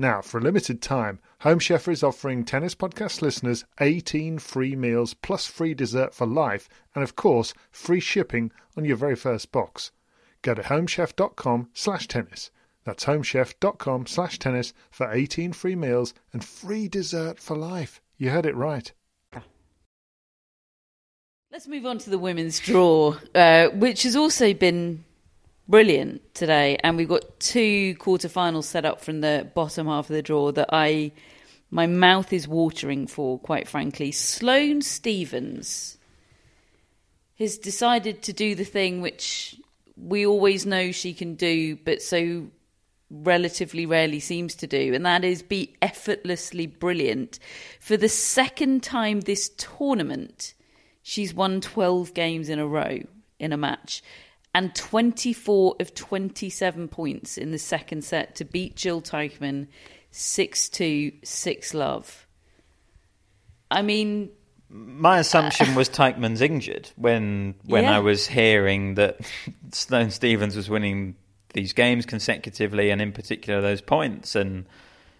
[0.00, 5.12] Now, for a limited time, Home Chef is offering Tennis Podcast listeners 18 free meals
[5.12, 9.92] plus free dessert for life, and of course, free shipping on your very first box.
[10.40, 12.50] Go to homechef.com slash tennis.
[12.84, 18.00] That's homechef.com slash tennis for 18 free meals and free dessert for life.
[18.16, 18.90] You heard it right.
[21.52, 25.04] Let's move on to the women's draw, uh, which has also been
[25.70, 26.76] brilliant today.
[26.82, 30.68] And we've got two quarterfinals set up from the bottom half of the draw that
[30.72, 31.12] I,
[31.70, 34.10] my mouth is watering for, quite frankly.
[34.10, 35.96] Sloane Stevens
[37.38, 39.56] has decided to do the thing which
[39.96, 42.48] we always know she can do, but so
[43.10, 47.38] relatively rarely seems to do, and that is be effortlessly brilliant.
[47.80, 50.54] For the second time this tournament,
[51.02, 53.00] she's won 12 games in a row
[53.38, 54.02] in a match
[54.54, 59.68] and 24 of 27 points in the second set to beat Jill Teichmann
[60.10, 62.26] 6 2, 6 love.
[63.70, 64.30] I mean,
[64.68, 67.96] my assumption was Teichmann's injured when when Yeah.
[67.96, 69.20] I was hearing that
[69.72, 71.16] Sloane Stevens was winning
[71.54, 74.34] these games consecutively, and in particular those points.
[74.36, 74.66] And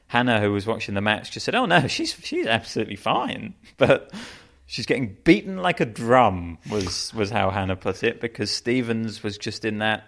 [0.08, 4.12] Hannah, who was watching the match, just said, "Oh no, she's she's absolutely fine," but
[4.70, 6.58] she's getting beaten like a drum.
[6.70, 10.06] Was was how Hannah put it because Stevens was just in that.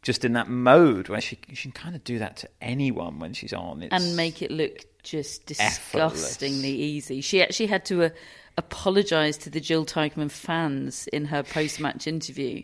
[0.00, 3.32] Just in that mode where she she can kind of do that to anyone when
[3.32, 3.82] she's on.
[3.82, 6.12] It's, and make it look just effortless.
[6.12, 7.20] disgustingly easy.
[7.20, 8.10] She actually had to uh,
[8.56, 12.62] apologise to the Jill Teichmann fans in her post-match interview.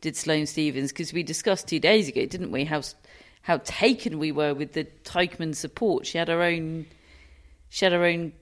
[0.00, 2.64] Did Sloane Stevens because we discussed two days ago, didn't we?
[2.64, 2.82] How
[3.42, 6.06] how taken we were with the Teichmann support.
[6.06, 6.86] She had her own
[7.68, 8.32] she had her own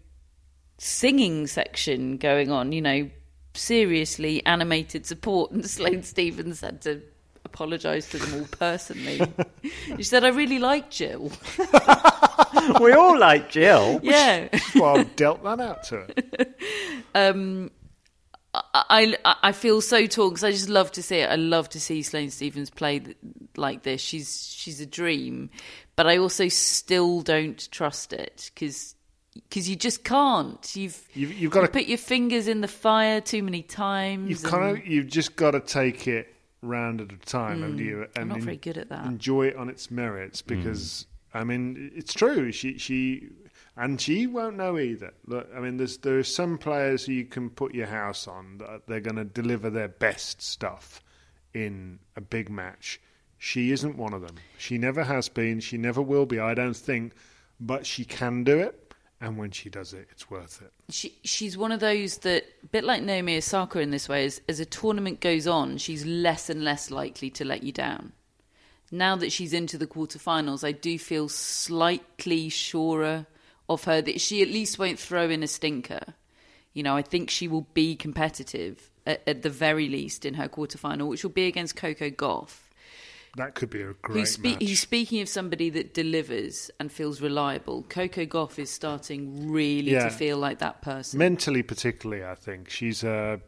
[0.78, 2.72] singing section going on.
[2.72, 3.10] You know,
[3.54, 7.02] seriously animated support, and Sloane Stevens had to
[7.44, 9.20] apologise to them all personally.
[9.96, 11.30] she said, "I really like Jill."
[12.80, 14.00] we all like Jill.
[14.02, 14.48] Yeah.
[14.74, 16.08] Well, I've dealt that out to her.
[17.14, 17.70] um,
[18.54, 21.30] I, I I feel so torn because I just love to see it.
[21.30, 23.16] I love to see Sloane Stevens play th-
[23.56, 24.00] like this.
[24.00, 25.50] She's she's a dream,
[25.96, 28.94] but I also still don't trust it because
[29.54, 30.74] you just can't.
[30.76, 34.28] You've You've, you've got to put your fingers in the fire too many times.
[34.30, 37.78] You've and- kind of you've just got to take it round at a time, haven't
[37.78, 38.06] Mm, you?
[38.16, 39.06] I'm not very good at that.
[39.06, 42.52] Enjoy it on its merits because I mean it's true.
[42.52, 43.28] She she
[43.76, 45.14] and she won't know either.
[45.26, 48.58] Look, I mean, there's there are some players who you can put your house on
[48.58, 51.00] that they're going to deliver their best stuff
[51.54, 53.00] in a big match.
[53.38, 54.36] She isn't one of them.
[54.58, 55.58] She never has been.
[55.60, 56.38] She never will be.
[56.38, 57.12] I don't think,
[57.58, 58.81] but she can do it,
[59.22, 60.72] and when she does it, it's worth it.
[60.92, 64.40] she she's one of those that a bit like Naomi Osaka in this way as
[64.48, 68.12] as a tournament goes on she's less and less likely to let you down.
[68.90, 73.26] Now that she's into the quarterfinals I do feel slightly surer
[73.68, 76.14] of her that she at least won't throw in a stinker.
[76.74, 80.48] You know I think she will be competitive at, at the very least in her
[80.48, 82.71] quarterfinal which will be against Coco Gauff
[83.36, 84.62] That could be a great Who's, spe- match.
[84.62, 87.82] who's speaking of somebody that delivers and feels reliable.
[87.88, 90.04] Coco Gauff is starting really Yeah.
[90.04, 91.18] to feel like that person.
[91.18, 93.38] mentally particularly i think she's uh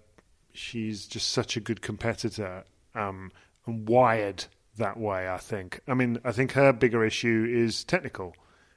[0.53, 2.65] she's just such a good competitor
[2.95, 3.31] um
[3.67, 4.45] and wired
[4.79, 8.35] that way i think i mean i think her bigger issue is technical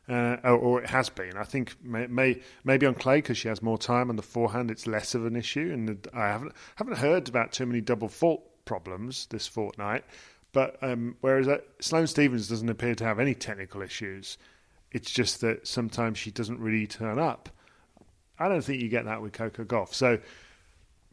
[0.09, 1.35] uh, or, or it has been.
[1.35, 4.71] I think may, may, maybe on clay because she has more time on the forehand,
[4.71, 5.69] it's less of an issue.
[5.73, 10.05] And I haven't haven't heard about too many double fault problems this fortnight.
[10.53, 14.37] But um, whereas uh, Sloane Stevens doesn't appear to have any technical issues,
[14.91, 17.49] it's just that sometimes she doesn't really turn up.
[18.39, 19.93] I don't think you get that with Coco Gauff.
[19.93, 20.19] So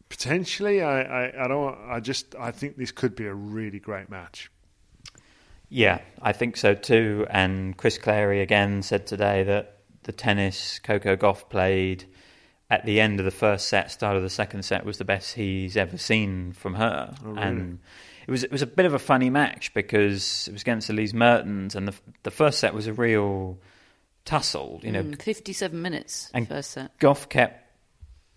[0.09, 1.76] Potentially, I, I, I don't.
[1.89, 4.51] I just I think this could be a really great match.
[5.70, 7.26] Yeah, I think so too.
[7.30, 12.05] And Chris Clarey again said today that the tennis Coco Gauff played
[12.70, 15.35] at the end of the first set, start of the second set, was the best
[15.35, 17.14] he's ever seen from her.
[17.24, 17.43] Oh, really?
[17.43, 17.78] And
[18.27, 21.14] it was it was a bit of a funny match because it was against Elise
[21.14, 23.59] Mertens, and the the first set was a real
[24.25, 24.81] tussle.
[24.83, 26.99] You know, Mm, 57 minutes, and first set.
[26.99, 27.61] Gauff kept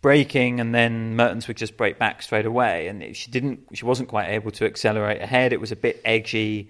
[0.01, 3.61] breaking, and then Mertens would just break back straight away, and it- she didn't.
[3.73, 5.53] She wasn't quite able to accelerate ahead.
[5.53, 6.69] It was a bit edgy,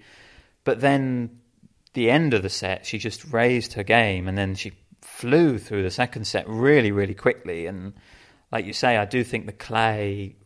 [0.64, 1.40] but then
[1.94, 5.82] the end of the set, she just raised her game, and then she flew through
[5.82, 7.66] the second set really, really quickly.
[7.66, 7.92] And
[8.52, 10.36] like you say, I do think the clay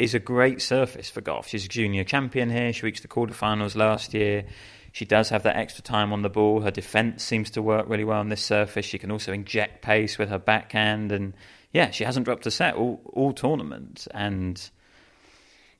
[0.00, 1.46] is a great surface for Gauff.
[1.46, 2.72] She's a junior champion here.
[2.72, 4.46] She reached the quarterfinals last year.
[4.92, 6.62] She does have that extra time on the ball.
[6.62, 8.86] Her defense seems to work really well on this surface.
[8.86, 11.34] She can also inject pace with her backhand, and
[11.72, 14.08] yeah, she hasn't dropped a set all all tournament.
[14.12, 14.58] And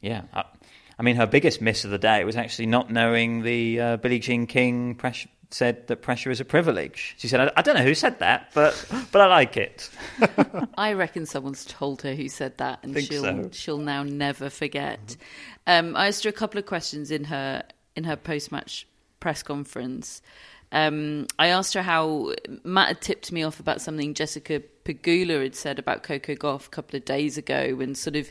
[0.02, 0.44] yeah, I,
[0.98, 4.18] I mean, her biggest miss of the day was actually not knowing the uh, Billie
[4.18, 7.14] Jean King press- said that pressure is a privilege.
[7.18, 9.90] She said, I, "I don't know who said that, but but I like it."
[10.78, 13.48] I reckon someone's told her who said that, and she'll so.
[13.52, 15.16] she'll now never forget.
[15.66, 17.64] Um, I asked her a couple of questions in her
[17.96, 18.86] in her post match
[19.18, 20.22] press conference.
[20.72, 25.56] Um, I asked her how Matt had tipped me off about something Jessica Pegula had
[25.56, 28.30] said about Coco Gauff a couple of days ago, and sort of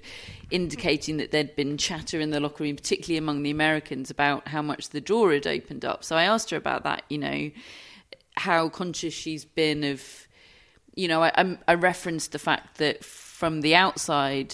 [0.49, 4.61] indicating that there'd been chatter in the locker room, particularly among the Americans, about how
[4.61, 6.03] much the draw had opened up.
[6.03, 7.03] So I asked her about that.
[7.09, 7.51] You know,
[8.35, 10.27] how conscious she's been of
[10.99, 14.53] you know, I, I referenced the fact that from the outside,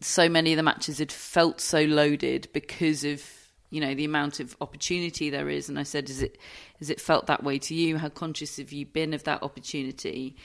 [0.00, 3.24] so many of the matches had felt so loaded because of
[3.70, 5.68] you know the amount of opportunity there is.
[5.70, 6.38] And I said, "Is it
[6.84, 7.98] has it felt that way to you?
[7.98, 10.36] How conscious have you been of that opportunity?"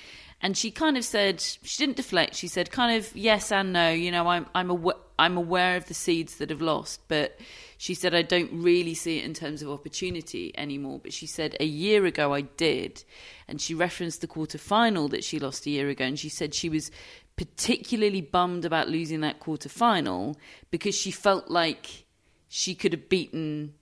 [0.42, 2.36] And she kind of said she didn't deflect.
[2.36, 3.90] She said, "Kind of yes and no.
[3.92, 7.38] You know, I'm I'm aware, I'm aware of the seeds that have lost, but."
[7.82, 11.00] She said, I don't really see it in terms of opportunity anymore.
[11.02, 13.06] But she said, a year ago I did.
[13.48, 16.04] And she referenced the quarter final that she lost a year ago.
[16.04, 16.92] And she said she was
[17.38, 20.36] particularly bummed about losing that quarter final
[20.72, 22.04] because she felt like
[22.50, 23.76] she could have beaten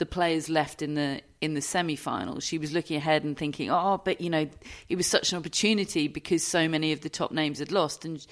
[0.00, 2.40] the players left in the in the semi-final.
[2.40, 4.48] She was looking ahead and thinking, "Oh, but you know,
[4.88, 8.26] it was such an opportunity because so many of the top names had lost." And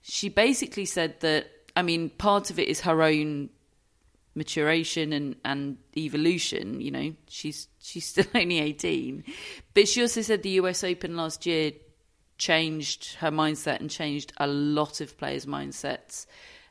[0.00, 3.50] she basically said that I mean, part of it is her own
[4.34, 6.80] maturation and, and evolution.
[6.80, 9.24] You know, she's she's still only eighteen,
[9.74, 10.82] but she also said the U.S.
[10.84, 11.72] Open last year
[12.38, 16.26] changed her mindset and changed a lot of players' mindsets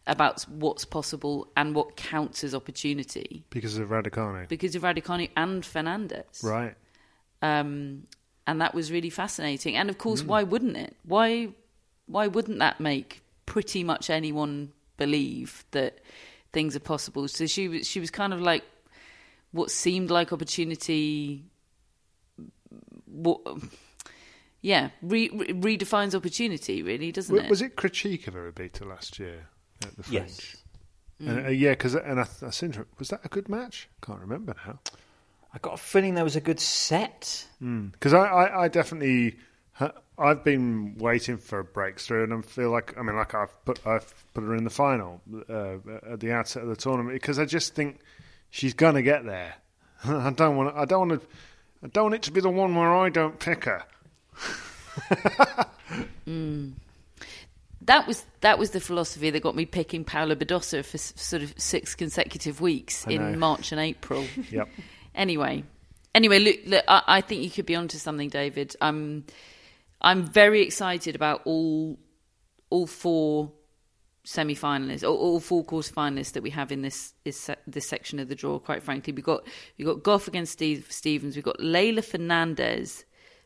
[0.08, 4.48] about what's possible and what counts as opportunity because of Raducanu.
[4.48, 6.42] because of Raducanu and Fernandez.
[6.44, 6.76] Right.
[7.42, 8.08] Um,
[8.48, 9.76] and that was really fascinating.
[9.76, 10.96] And of course, why wouldn't it?
[11.04, 11.50] Why
[12.06, 16.00] why wouldn't that make pretty much anyone believe that
[16.54, 17.28] things are possible?
[17.28, 18.64] So she was she was kind of like
[19.52, 21.44] what seemed like opportunity.
[23.06, 23.42] What,
[24.62, 27.50] yeah, re, re, redefines opportunity, really, doesn't it?
[27.50, 27.76] Was it
[28.46, 29.48] who beat her last year
[29.84, 30.12] at the French?
[30.12, 30.58] Yes.
[31.20, 33.90] And, uh, yeah, because and I, I seem to, was that a good match?
[34.02, 34.80] Can't remember now.
[35.54, 37.48] I got a feeling there was a good set.
[37.60, 39.38] Because I, I, I definitely,
[40.18, 43.86] I've been waiting for a breakthrough, and I feel like I mean, like I've put
[43.86, 45.78] I've put her in the final uh,
[46.12, 48.00] at the outset of the tournament because I just think
[48.50, 49.56] she's gonna get there.
[50.04, 51.28] I don't want I don't want to
[51.84, 53.84] I don't want it to be the one where I don't pick her.
[57.88, 61.42] that was that was the philosophy that got me picking Paula Badosa for s- sort
[61.42, 64.24] of six consecutive weeks in March and April.
[64.52, 64.70] Yep.
[65.16, 65.64] Anyway,
[66.14, 68.76] anyway, look, look I, I think you could be onto something, David.
[68.80, 69.26] I'm
[70.00, 71.98] I'm very excited about all
[72.70, 73.52] all four
[74.24, 78.28] semi-finalists, all, all four quarter finalists that we have in this se- this section of
[78.28, 78.60] the draw.
[78.60, 79.48] Quite frankly, we got
[79.80, 81.36] we got Gauff against Steve Stevens.
[81.36, 83.06] We have got Leylah Fernandez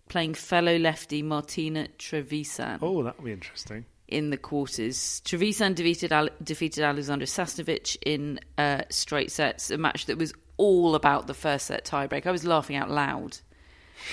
[0.09, 3.85] playing fellow lefty Martina Trevisan Oh, that'll be interesting.
[4.11, 5.21] In the quarters.
[5.25, 10.93] Trevisan defeated Ale- defeated Aliaksandra Sasnovich in uh, straight sets, a match that was all
[10.95, 12.27] about the first set tiebreak.
[12.27, 13.37] I was laughing out loud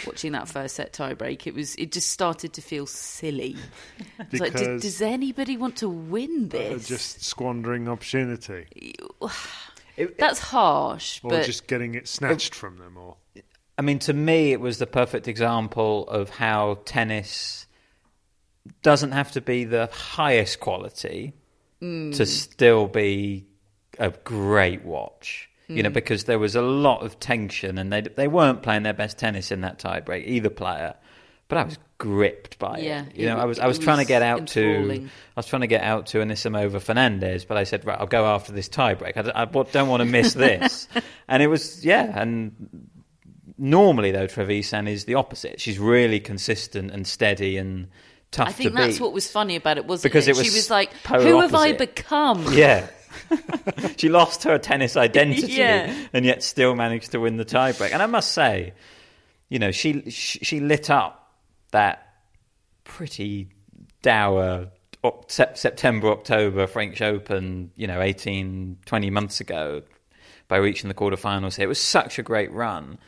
[0.07, 1.47] watching that first set tiebreak.
[1.47, 3.57] It was it just started to feel silly.
[4.31, 6.87] It's like, Because- does anybody want to win this?
[6.87, 8.95] just squandering opportunity,
[10.19, 13.17] That's harsh, or but just getting it snatched from them, or
[13.77, 17.67] I mean, to me, it was the perfect example of how tennis
[18.83, 21.35] doesn't have to be the highest quality
[21.81, 22.25] to hmm.
[22.25, 23.47] still be
[23.99, 25.49] a great watch.
[25.69, 25.95] You know, hmm.
[25.95, 29.51] because there was a lot of tension, and they they weren't playing their best tennis
[29.51, 30.95] in that tiebreak, either player.
[31.49, 33.17] but I was gripped by Yeah, it.
[33.17, 35.07] You know, it- I was I was trying to get out to enthralling.
[35.37, 38.25] I was trying to get out to Anisimova Fernandez, but I said right, I'll go
[38.25, 39.17] after this tiebreak.
[39.17, 40.89] I don't want to miss this,
[41.29, 42.19] and it was yeah.
[42.19, 42.89] And
[43.59, 45.61] normally though, Trevisan is the opposite.
[45.61, 47.89] She's really consistent and steady and
[48.31, 49.03] tough I think that's beat.
[49.03, 50.37] what was funny about it, wasn't Because it?
[50.37, 52.89] was she was like, "Who have I become?" Yeah.
[53.97, 55.93] she lost her tennis identity Yeah.
[56.13, 57.93] and yet still managed to win the tiebreak.
[57.93, 58.75] And I must say,
[59.49, 61.33] you know, she she, she lit up
[61.73, 62.15] that
[62.85, 63.49] pretty
[64.03, 64.69] dour
[65.29, 69.83] September October French Open, you know, 18 20 months ago
[70.49, 71.57] by reaching the quarterfinals.
[71.57, 71.65] Here.
[71.65, 72.99] It was such a great run.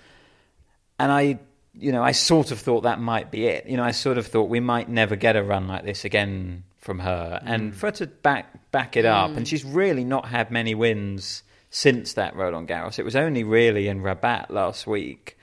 [0.98, 1.38] And I
[1.74, 3.66] you know, I sort of thought that might be it.
[3.66, 6.64] You know, I sort of thought we might never get a run like this again
[6.78, 7.40] from her.
[7.44, 7.74] And mm.
[7.74, 9.46] for her to back back it up, and mm.
[9.46, 12.98] she's really not had many wins since that Roland Garros.
[12.98, 15.38] It was only really in Rabat last week.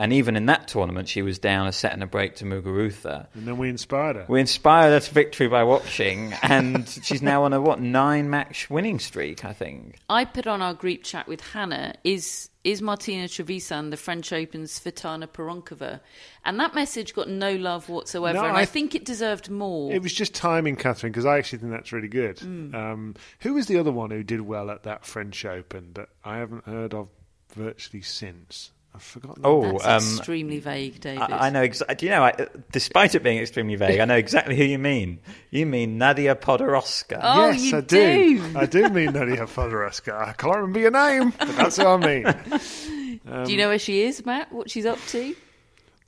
[0.00, 3.26] And even in that tournament, she was down a set and a break to Muguruza.
[3.34, 4.26] And then we inspired her.
[4.28, 8.70] We inspired her to victory by watching, and she's now on a what nine match
[8.70, 9.98] winning streak, I think.
[10.08, 14.78] I put on our group chat with Hannah is is Martina Trevisan the French Open's
[14.78, 15.98] Svetlana Pironkova,
[16.44, 19.92] and that message got no love whatsoever, No, and I I, think it deserved more.
[19.92, 22.36] It was just timing, Catherine, because I actually think that's really good.
[22.36, 22.74] Mm.
[22.74, 26.36] Um, who was the other one who did well at that French Open that I
[26.36, 27.08] haven't heard of
[27.56, 28.70] virtually since?
[28.98, 29.42] I've forgotten.
[29.44, 31.22] Oh, That's um, extremely vague, David.
[31.22, 31.94] I, I know exactly.
[31.94, 32.24] Do you know?
[32.24, 35.20] I, despite it being extremely vague, I know exactly who you mean.
[35.50, 37.20] You mean Nadia Podoroska.
[37.22, 38.38] Oh, yes, you I do.
[38.40, 38.58] do.
[38.58, 40.20] I do mean Nadia Podoroska.
[40.20, 42.24] I can't remember your name, but that's who I mean.
[43.44, 44.50] Do you know where she is, Matt?
[44.52, 45.36] What she's up to?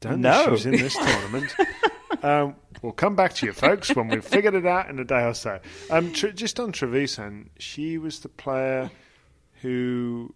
[0.00, 1.54] Don't know she was in this tournament.
[2.24, 5.24] um, we'll come back to you, folks, when we've figured it out in a day
[5.24, 5.60] or so.
[5.90, 8.90] Um, tr- just on Trevisan, she was the player
[9.60, 10.34] who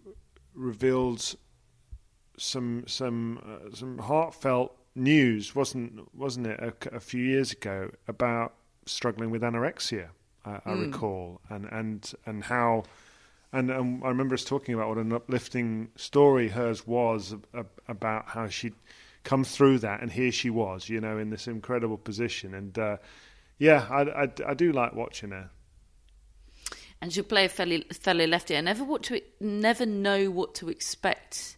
[0.53, 1.35] revealed
[2.37, 8.53] some some uh, some heartfelt news, wasn't wasn't it, a, a few years ago about
[8.85, 10.09] struggling with anorexia?
[10.45, 12.83] I, I recall, and and and how.
[13.53, 17.81] And um, I remember us talking about what an uplifting story hers was ab- ab-
[17.87, 18.73] about how she'd
[19.23, 22.53] come through that, and here she was, you know, in this incredible position.
[22.53, 22.97] And uh,
[23.57, 25.49] yeah, I, I, I do like watching her.
[27.01, 28.57] And she'll play a fairly, fellow lefty.
[28.57, 31.57] I never what to never know what to expect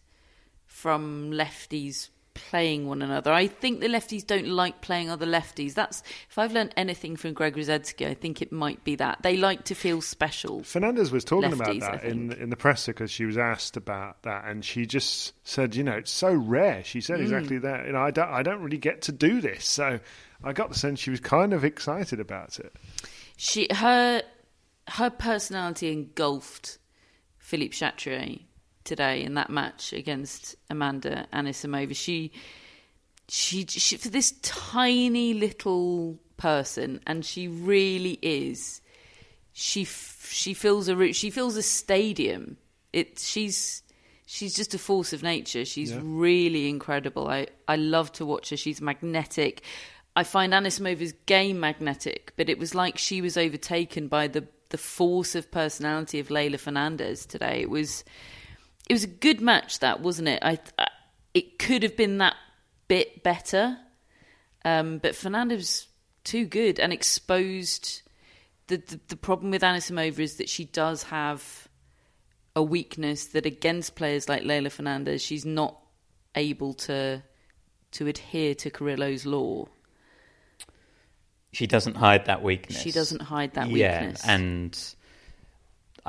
[0.80, 3.32] from lefties playing one another.
[3.32, 5.74] I think the lefties don't like playing other lefties.
[5.74, 9.36] That's if I've learned anything from Greg Rusedski, I think it might be that they
[9.36, 10.62] like to feel special.
[10.62, 14.22] Fernandez was talking Lefties, about that in in the presser because she was asked about
[14.22, 16.84] that, and she just said, you know, it's so rare.
[16.84, 17.02] She Mm.
[17.02, 17.86] said exactly that.
[17.86, 19.98] You know, I don't, I don't really get to do this, so
[20.44, 22.72] I got the sense she was kind of excited about it.
[23.36, 24.22] She her
[24.86, 26.78] her personality engulfed
[27.38, 28.42] Philippe Chatrier
[28.88, 31.94] today in that match against Amanda Anisimova.
[31.94, 32.32] She
[33.28, 38.80] she, she for this tiny little person, and she really is.
[39.52, 42.56] She she fills a she fills a stadium.
[42.92, 43.82] It she's
[44.24, 45.64] she's just a force of nature.
[45.64, 47.28] She's really incredible.
[47.28, 48.56] I I love to watch her.
[48.56, 49.62] She's magnetic.
[50.16, 54.78] I find Anisimova's game magnetic, but it was like she was overtaken by the the
[54.78, 57.60] force of personality of Leylah Fernandez today.
[57.60, 58.04] It was
[58.88, 60.40] it was a good match that wasn't it?
[60.42, 60.88] I, I
[61.34, 62.36] it could have been that
[62.88, 63.78] bit better.
[64.64, 65.86] Um, but fernandez was
[66.24, 68.02] too good and exposed.
[68.66, 71.68] The, the the problem with anisimova is that she does have
[72.56, 75.78] a weakness that against players like leylah fernandez she's not
[76.34, 77.22] able to
[77.92, 79.66] to adhere to Carillo's law.
[81.52, 82.80] She doesn't hide that weakness.
[82.80, 84.26] she doesn't hide that yeah, weakness.
[84.26, 84.94] and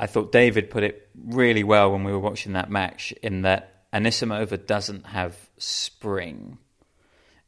[0.00, 3.84] I thought David put it really well when we were watching that match in that
[3.92, 6.56] Anisimova doesn't have spring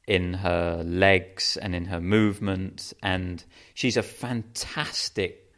[0.06, 3.42] in her legs and in her movement, and
[3.72, 5.50] she's a fantastic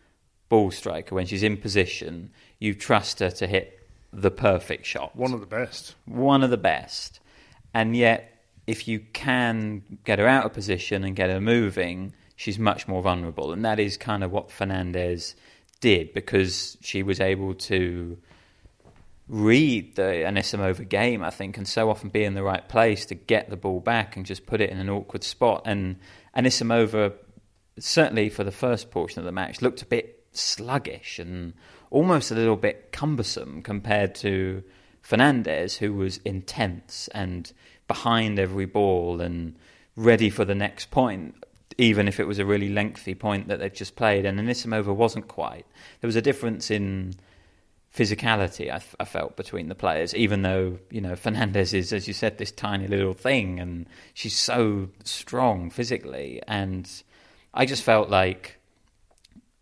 [0.49, 2.31] ball striker when she's in position.
[2.61, 3.81] You trust her to hit
[4.13, 5.97] the perfect shot One of the best.
[6.05, 7.19] one of the best.
[7.75, 12.57] And yet, if you can get her out of position and get her moving, she's
[12.57, 13.53] much more vulnerable.
[13.53, 15.35] And that is kind of what Fernandez
[15.77, 18.19] did because she was able to
[19.29, 23.15] read the Anisimova game, I think, and so often be in the right place to
[23.15, 25.63] get the ball back and just put it in an awkward spot.
[25.65, 25.97] And
[26.37, 27.15] Anisimova,
[27.79, 31.55] certainly for the first portion of the match, looked a bit sluggish and
[31.91, 34.63] almost a little bit cumbersome compared to
[35.01, 37.53] Fernandez, who was intense and
[37.87, 39.55] behind every ball and
[39.97, 41.44] ready for the next point,
[41.79, 44.25] even if it was a really lengthy point that they'd just played.
[44.25, 45.67] And Anisimova wasn't quite.
[46.01, 47.15] There was a difference in
[47.95, 52.39] physicality I, felt between the players, even though you know Fernandez is, as you said,
[52.39, 56.91] this tiny little thing, and she's so strong physically, and
[57.53, 58.59] I just felt like,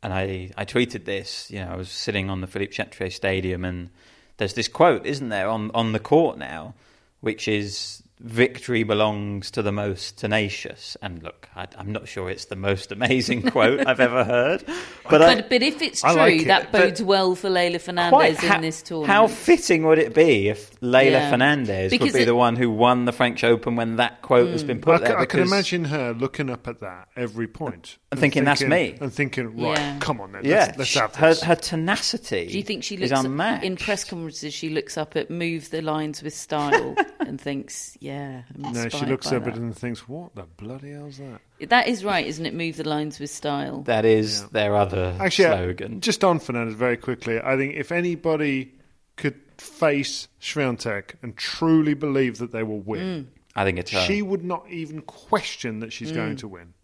[0.03, 3.65] and I I tweeted this, you know, I was sitting on the Philippe Chatrier Stadium,
[3.65, 3.91] and
[4.39, 6.75] there's this quote, isn't there, on on the court now,
[7.21, 10.97] which is victory belongs to the most tenacious.
[11.03, 14.65] And look, I, am not sure it's the most amazing quote I've ever heard.
[14.65, 18.39] But, but, I, but if it's true, like it, that bodes well for Leylah Fernandez
[18.39, 19.13] how, in this tournament.
[19.13, 21.31] How fitting would it be if Leylah yeah.
[21.31, 24.49] Fernandez because would be it, the one who won the French Open when that quote
[24.49, 24.53] mm.
[24.53, 25.19] has been put I, there?
[25.19, 27.99] I can imagine her looking up at that every point.
[28.13, 28.99] And, and thinking, thinking, that's me.
[29.01, 29.99] And thinking, right, yeah.
[29.99, 30.73] come on then, yeah.
[30.77, 31.43] let's, let's have her, this.
[31.43, 35.31] Her tenacity Do you think she looks at, in press conferences, she looks up at
[35.31, 39.57] Move the Lines with Style and thinks, yeah, I'm no, she looks up at it
[39.57, 42.55] and thinks, "What the bloody hell's that?" That is right, isn't it?
[42.55, 43.83] Move the lines with style.
[43.83, 44.49] That is yeah.
[44.53, 46.01] their other Actually, slogan.
[46.01, 47.41] just on Fernandez very quickly.
[47.41, 48.73] I think if anybody
[49.17, 53.41] could face Swiatek and truly believe that they will win, mm.
[53.55, 54.01] I think it's her.
[54.01, 56.17] She would not even question that she's mm.
[56.17, 56.75] going to win.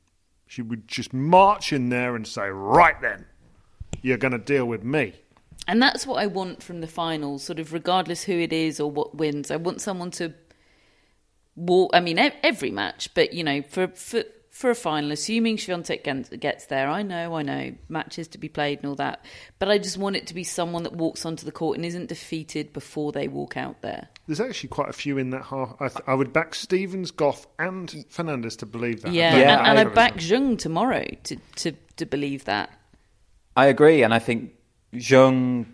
[0.46, 3.26] She would just march in there and say, "Right then,
[4.02, 5.14] you're going to deal with me."
[5.66, 8.90] And that's what I want from the finals, sort of regardless who it is or
[8.90, 9.50] what wins.
[9.50, 10.32] I want someone to
[11.58, 11.90] walk.
[11.94, 14.24] I mean, every match, but you know, for for
[14.58, 18.80] for a final, assuming Swiatek gets there, I know, I know, matches to be played
[18.80, 19.24] and all that,
[19.60, 22.08] but I just want it to be someone that walks onto the court and isn't
[22.08, 24.08] defeated before they walk out there.
[24.26, 25.76] There's actually quite a few in that half.
[25.78, 29.12] I, th- I would back Stevens, Gauff, and Fernandez to believe that.
[29.12, 29.58] Yeah, yeah.
[29.60, 32.70] and, and I back Zheng tomorrow to, to, to believe that.
[33.56, 34.54] I agree, and I think
[34.94, 35.66] Zheng,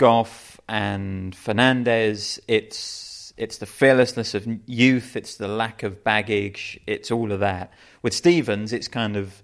[0.00, 7.10] Gauff, and Fernandez, it's it's the fearlessness of youth, it's the lack of baggage, it's
[7.10, 7.72] all of that.
[8.02, 9.42] With Stevens, it's kind of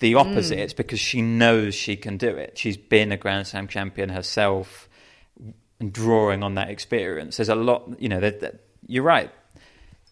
[0.00, 0.58] the opposite.
[0.58, 0.62] Mm.
[0.62, 2.58] It's because she knows she can do it.
[2.58, 4.88] She's been a Grand Slam champion herself,
[5.80, 7.36] and drawing on that experience.
[7.36, 8.20] There's a lot, you know.
[8.20, 9.30] That, that, you're right.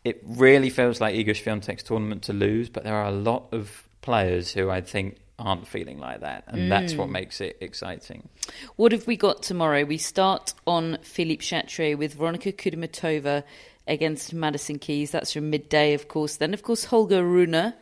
[0.05, 3.89] It really feels like Iga Swiatek's tournament to lose, but there are a lot of
[4.01, 6.69] players who I think aren't feeling like that, and mm.
[6.69, 7.13] that's what mm.
[7.13, 8.29] makes it exciting.
[8.77, 9.85] What have we got tomorrow?
[9.85, 13.43] We start on Philippe Chatrier with Veronika Kudermetova
[13.87, 15.11] against Madison Keys.
[15.11, 16.37] That's from midday, of course.
[16.37, 17.75] Then, of course, Holger Rune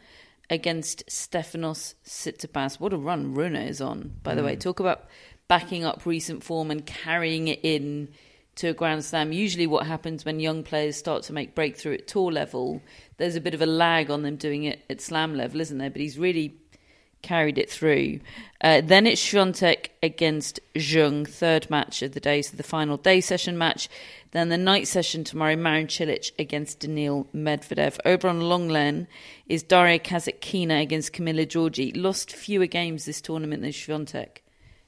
[0.49, 2.81] against Stefanos Tsitsipas.
[2.81, 4.47] What a run Rune is on, by the mm.
[4.47, 4.57] way.
[4.57, 5.07] Talk about
[5.49, 8.09] backing up recent form and carrying it in
[8.57, 9.33] to a Grand Slam.
[9.33, 12.83] Usually, what happens when young players start to make breakthrough at tour level,
[13.17, 15.91] there's a bit of a lag on them doing it at Slam level, isn't there?
[15.91, 16.57] But he's really
[17.23, 18.21] carried it through.
[18.61, 23.21] Uh, then it's Swiatek against Zheng, third match of the day, so the final day
[23.21, 23.89] session match.
[24.33, 27.99] Then the night session tomorrow, Marin Cilic against Daniil Medvedev.
[28.05, 29.07] Over on Lenglen
[29.49, 31.93] is Daria Kasatkina against Camila Giorgi.
[31.97, 34.39] Lost fewer games this tournament than Swiatek.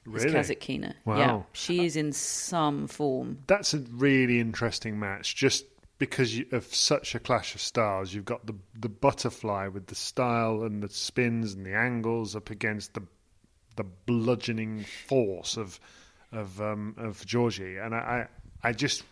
[0.05, 0.27] Really?
[0.27, 0.93] Is Kasatkina.
[1.05, 1.17] Wow.
[1.17, 3.39] Yeah, she is in some form.
[3.47, 5.35] That's a really interesting match.
[5.35, 5.65] Just
[6.03, 10.63] because of such a clash of styles, you've got the the butterfly with the style
[10.63, 13.03] and the spins and the angles up against the
[13.77, 15.79] the bludgeoning force of
[16.33, 18.27] of um, of Giorgi, and I,
[18.63, 19.03] I, I just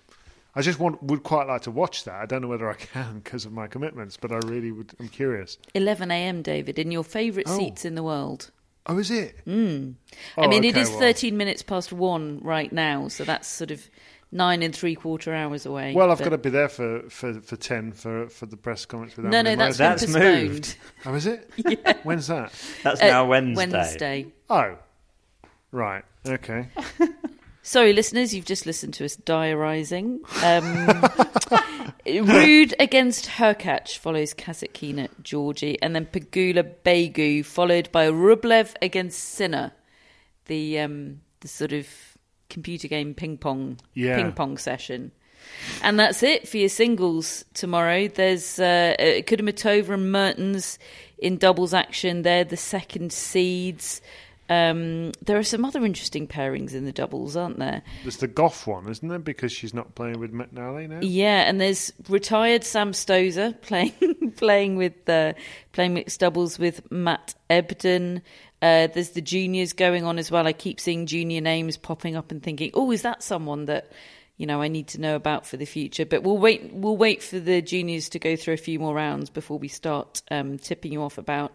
[0.54, 2.16] I just want would quite like to watch that.
[2.16, 4.92] I don't know whether I can because of my commitments, but I really would.
[5.00, 5.58] I'm curious.
[5.74, 6.42] 11 a.m.
[6.42, 7.58] David in your favourite oh.
[7.58, 8.52] seats in the world.
[8.88, 9.38] Oh, is it?
[9.46, 9.96] Mm.
[10.38, 11.00] Oh, I mean, okay, it is well.
[11.00, 13.88] 13 minutes past one right now, so that's sort of
[14.32, 15.93] nine and three quarter hours away.
[15.93, 19.17] Well, I've got to be there for, for, for ten for, for the press conference
[19.17, 20.77] with No, no, that's, that's moved.
[21.05, 21.49] Oh, is it?
[21.57, 21.97] yeah.
[22.03, 22.53] When's that?
[22.84, 23.71] That's uh, now Wednesday.
[23.71, 24.27] Wednesday.
[24.49, 24.77] Oh,
[25.71, 26.03] right.
[26.25, 26.67] Okay.
[27.63, 30.19] Sorry, listeners, you've just listened to us diarising.
[30.43, 39.19] Um, Rune against Hurkacz follows Kasatkina Giorgi, and then Pegula Begu, followed by Rublev against
[39.19, 39.73] Sinner.
[40.45, 41.88] The um, the sort of
[42.52, 44.18] computer game ping pong yeah.
[44.18, 45.12] ping pong session.
[45.82, 48.08] And that's it for your singles tomorrow.
[48.08, 50.78] There's uh, uh Kudermetova and Mertens
[51.18, 52.22] in doubles action.
[52.22, 54.02] They're the second seeds.
[54.52, 57.82] Um, there are some other interesting pairings in the doubles, aren't there?
[58.04, 59.18] There's the Gauff one, isn't there?
[59.18, 60.99] Because she's not playing with McNally now.
[61.02, 65.34] Yeah, and there's retired Sam Stosur playing playing with uh,
[65.72, 68.22] playing mixed doubles with Matt Ebden.
[68.62, 70.45] Uh, there's the juniors going on as well.
[70.45, 73.91] I keep seeing junior names popping up and thinking, oh, is that someone that
[74.38, 76.05] you know I need to know about for the future?
[76.05, 76.72] But we'll wait.
[76.74, 80.22] We'll wait for the juniors to go through a few more rounds before we start
[80.30, 81.53] um, tipping you off about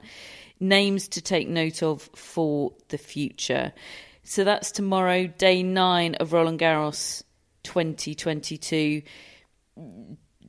[0.59, 3.73] names to take note of for the future.
[4.25, 7.23] So that's tomorrow, day nine of Roland Garros
[7.63, 9.03] 2022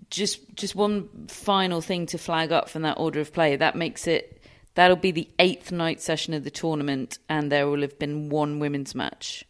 [0.09, 3.55] just just one final thing to flag up from that order of play.
[3.55, 4.36] That makes it
[4.77, 8.59] That'll be the eighth night session of the tournament, and there will have been one
[8.59, 9.43] women's match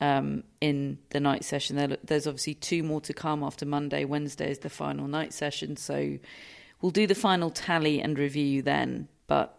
[0.00, 1.76] um, in the night session.
[1.76, 4.06] There, there's obviously two more to come after Monday.
[4.06, 6.16] Wednesday is the final night session, so
[6.80, 9.08] we'll do the final tally and review then.
[9.26, 9.54] But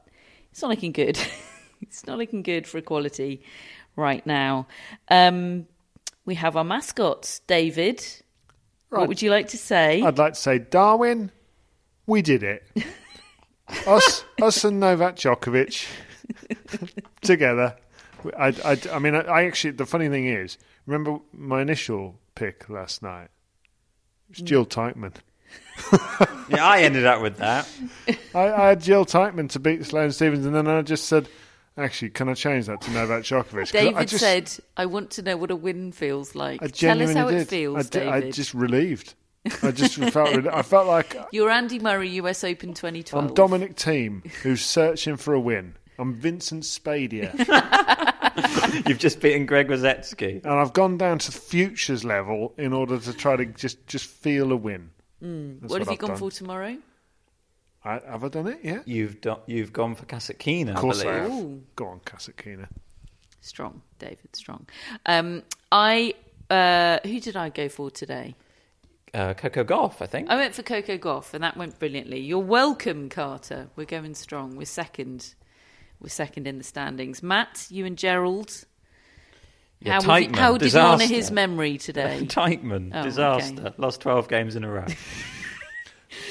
[0.49, 1.19] it's not looking good.
[1.81, 3.43] it's not looking good for equality
[3.95, 4.65] right now.
[5.09, 5.67] Um,
[6.25, 8.03] we have our mascots, David.
[8.89, 9.01] Right.
[9.01, 10.01] What would you like to say?
[10.01, 11.29] I'd like to say, Darwin,
[12.07, 12.63] we did it.
[13.87, 15.87] us, us and Novak Djokovic
[17.21, 17.75] together.
[18.37, 22.69] I, I, I mean, I, I actually, the funny thing is, remember my initial pick
[22.69, 23.29] last night?
[24.29, 24.45] It was mm.
[24.45, 25.13] Jill Teichmann.
[26.49, 27.67] yeah, I ended up with that.
[28.33, 31.27] I, I had Jill Teichmann to beat Sloane Stevens, and then I just said,
[31.77, 33.71] actually, can I change that to Novak Djokovic?
[33.71, 37.01] David I just, said, "I want to know what a win feels like." I Tell
[37.01, 37.41] us how did.
[37.41, 38.13] it feels, I, di- David.
[38.13, 39.13] I just relieved.
[39.63, 40.47] I just felt.
[40.47, 43.23] I felt like You're Andy Murray, US Open 2012.
[43.23, 45.75] I'm Dominic Thiem, who's searching for a win.
[45.97, 47.31] I'm Vincent Spadea,
[48.89, 50.43] You've just beaten Greg Rusedski.
[50.43, 54.51] and I've gone down to futures level in order to try to just just feel
[54.51, 54.89] a win.
[55.23, 55.61] Mm.
[55.69, 56.17] what have you I've gone done.
[56.19, 56.77] for tomorrow?
[57.85, 58.59] I, have I done it?
[58.63, 58.79] Yeah.
[58.85, 61.31] You've do- you've gone for Kasatkina, Of course I I have.
[61.31, 61.61] Ooh.
[61.75, 62.67] Go on, Kasatkina.
[63.41, 64.35] Strong, David.
[64.35, 64.67] Strong.
[65.05, 66.15] Um, I.
[66.49, 68.35] Uh, who did I go for today?
[69.15, 70.29] Uh, Coco Gauff, I think.
[70.29, 72.19] I went for Coco Gauff, and that went brilliantly.
[72.19, 73.69] You're welcome, Carter.
[73.77, 74.57] We're going strong.
[74.57, 75.33] We're second.
[76.01, 77.23] We're second in the standings.
[77.23, 78.65] Matt, you and Gerald.
[79.79, 82.19] Yeah, how, would you- how did you honour his memory today?
[82.27, 83.61] Teichmann, Oh, disaster.
[83.67, 83.75] okay.
[83.77, 84.85] Lost 12 games in a row.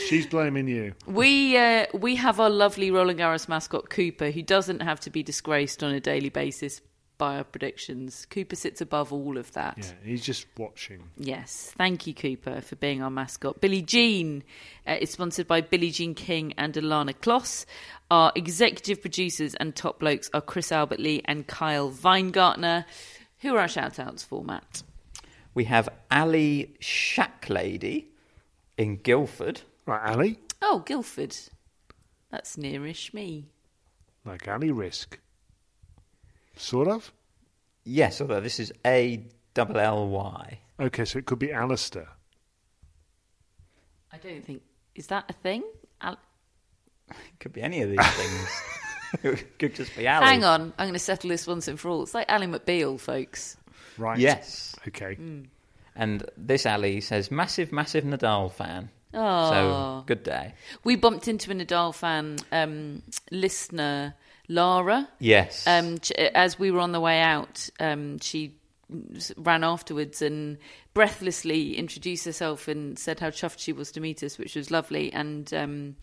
[0.09, 0.95] She's blaming you.
[1.07, 5.23] We uh, we have our lovely Roland Garros mascot Cooper, who doesn't have to be
[5.23, 6.81] disgraced on a daily basis
[7.19, 8.27] by our predictions.
[8.31, 9.79] Cooper sits above all of that.
[9.79, 11.03] Yeah, he's just watching.
[11.17, 13.61] Yes, thank you, Cooper, for being our mascot.
[13.61, 14.43] Billie Jean
[14.87, 17.67] uh, is sponsored by Billie Jean King and Ilana Kloss.
[18.11, 22.85] Our executive producers and top blokes are Chris Albert Lee and Kyle Weingartner.
[23.41, 24.83] Who are our shout outs for, Matt?
[25.55, 28.07] we have Ali Shacklady
[28.77, 29.61] in Guildford.
[29.87, 31.37] Right, Ali, Oh, Guildford.
[32.31, 33.45] That's nearish me.
[34.25, 35.19] like Ali Risk.
[36.57, 37.13] Sort of.
[37.85, 40.59] Yes, although this is A double L Y.
[40.81, 42.09] Okay, so it could be Alistair.
[44.13, 44.63] I don't think.
[44.95, 45.63] Is that a thing?
[46.01, 46.19] Al-
[47.41, 48.63] Could be any of these things.
[49.25, 50.25] it could just be Ali.
[50.27, 52.03] Hang on, I'm going to settle this once and for all.
[52.05, 53.57] It's like Ally McBeal, folks.
[53.99, 54.19] Right.
[54.19, 54.75] Yes.
[54.89, 55.19] Okay.
[55.97, 58.91] And this Ali says, massive, massive Nadal fan.
[59.13, 59.51] Oh.
[59.51, 60.55] So, good day.
[60.83, 64.15] We bumped into a Nadal fan um, listener,
[64.49, 65.09] Lara.
[65.19, 65.67] Yes.
[65.67, 65.99] Um,
[66.35, 68.57] as we were on the way out, um, she
[69.37, 70.59] ran afterwards and
[70.93, 75.13] breathlessly introduced herself and said how chuffed she was to meet us, which was lovely.
[75.13, 75.97] And um,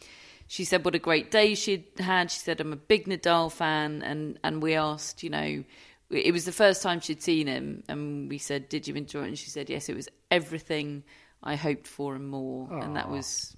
[0.47, 2.31] she said what a great day she'd had.
[2.31, 4.01] She said, I'm a big Nadal fan.
[4.01, 5.63] And, and we asked, you know,
[6.09, 7.83] it was the first time she'd seen him.
[7.87, 9.27] And we said, Did you enjoy it?
[9.29, 11.03] And she said, Yes, it was everything
[11.43, 12.67] I hoped for and more.
[12.71, 13.55] And that was,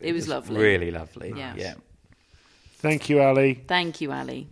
[0.00, 0.60] it, was, lovely.
[0.60, 1.32] Really lovely.
[1.36, 1.54] Yeah.
[1.56, 1.74] yeah.
[2.82, 3.62] Thank you, Ali.
[3.68, 4.48] Thank you, Ali.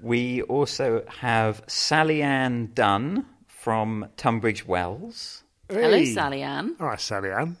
[0.00, 5.44] We also have Sally Ann Dunn from Tunbridge Wells.
[5.68, 6.74] Hello, Sally Ann.
[6.80, 7.58] All right, Sally Ann.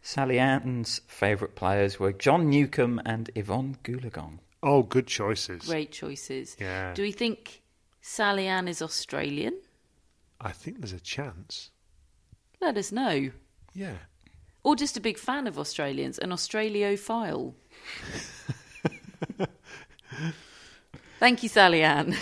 [0.00, 4.38] Sally Ann's favourite players were John Newcombe and Yvonne Goolagong.
[4.62, 5.64] Oh, good choices.
[5.64, 6.56] Great choices.
[6.60, 6.94] Yeah.
[6.94, 7.62] Do we think
[8.00, 9.58] Sally Ann is Australian?
[10.40, 11.70] I think there's a chance.
[12.60, 13.30] Let us know.
[13.74, 13.96] Yeah.
[14.62, 17.54] Or just a big fan of Australians, an Australiophile.
[21.18, 22.16] Thank you, Sally Ann.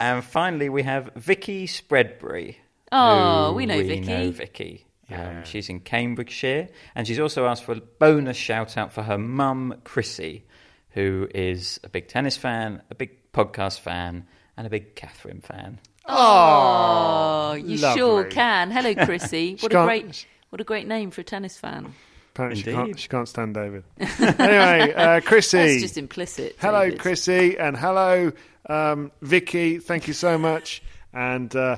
[0.00, 2.56] And finally, we have Vicky Spreadbury.
[2.90, 4.00] Oh, who we know Vicky.
[4.00, 4.86] know Vicky.
[5.10, 9.18] Um, she's in Cambridgeshire, and she's also asked for a bonus shout out for her
[9.18, 10.44] mum, Chrissy,
[10.90, 15.80] who is a big tennis fan, a big podcast fan, and a big Catherine fan.
[16.06, 18.70] Oh, you sure can.
[18.70, 19.58] Hello, Chrissy.
[19.60, 21.94] What a great, what a great name for a tennis fan.
[22.34, 23.84] Apparently, she can't, she can't stand David.
[23.98, 25.58] anyway, uh, Chrissy.
[25.58, 26.56] That's just implicit.
[26.58, 26.98] hello, David.
[26.98, 28.32] Chrissy, and hello,
[28.70, 29.78] um, Vicky.
[29.78, 30.82] Thank you so much.
[31.12, 31.76] And uh,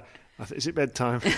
[0.55, 1.23] is it bedtime?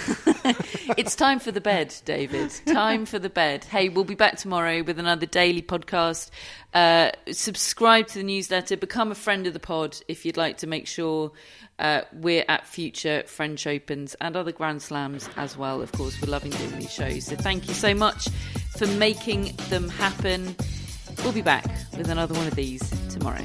[0.96, 2.50] It's time for the bed, David.
[2.66, 3.64] Time for the bed.
[3.64, 6.30] Hey, we'll be back tomorrow with another daily podcast.
[6.72, 8.76] Uh, subscribe to the newsletter.
[8.76, 11.32] Become a friend of the pod if you'd like to make sure
[11.78, 15.82] uh, we're at future French Opens and other Grand Slams as well.
[15.82, 17.26] Of course, we're loving doing these shows.
[17.26, 18.28] So thank you so much
[18.76, 20.54] for making them happen.
[21.24, 21.66] We'll be back
[21.96, 23.44] with another one of these tomorrow.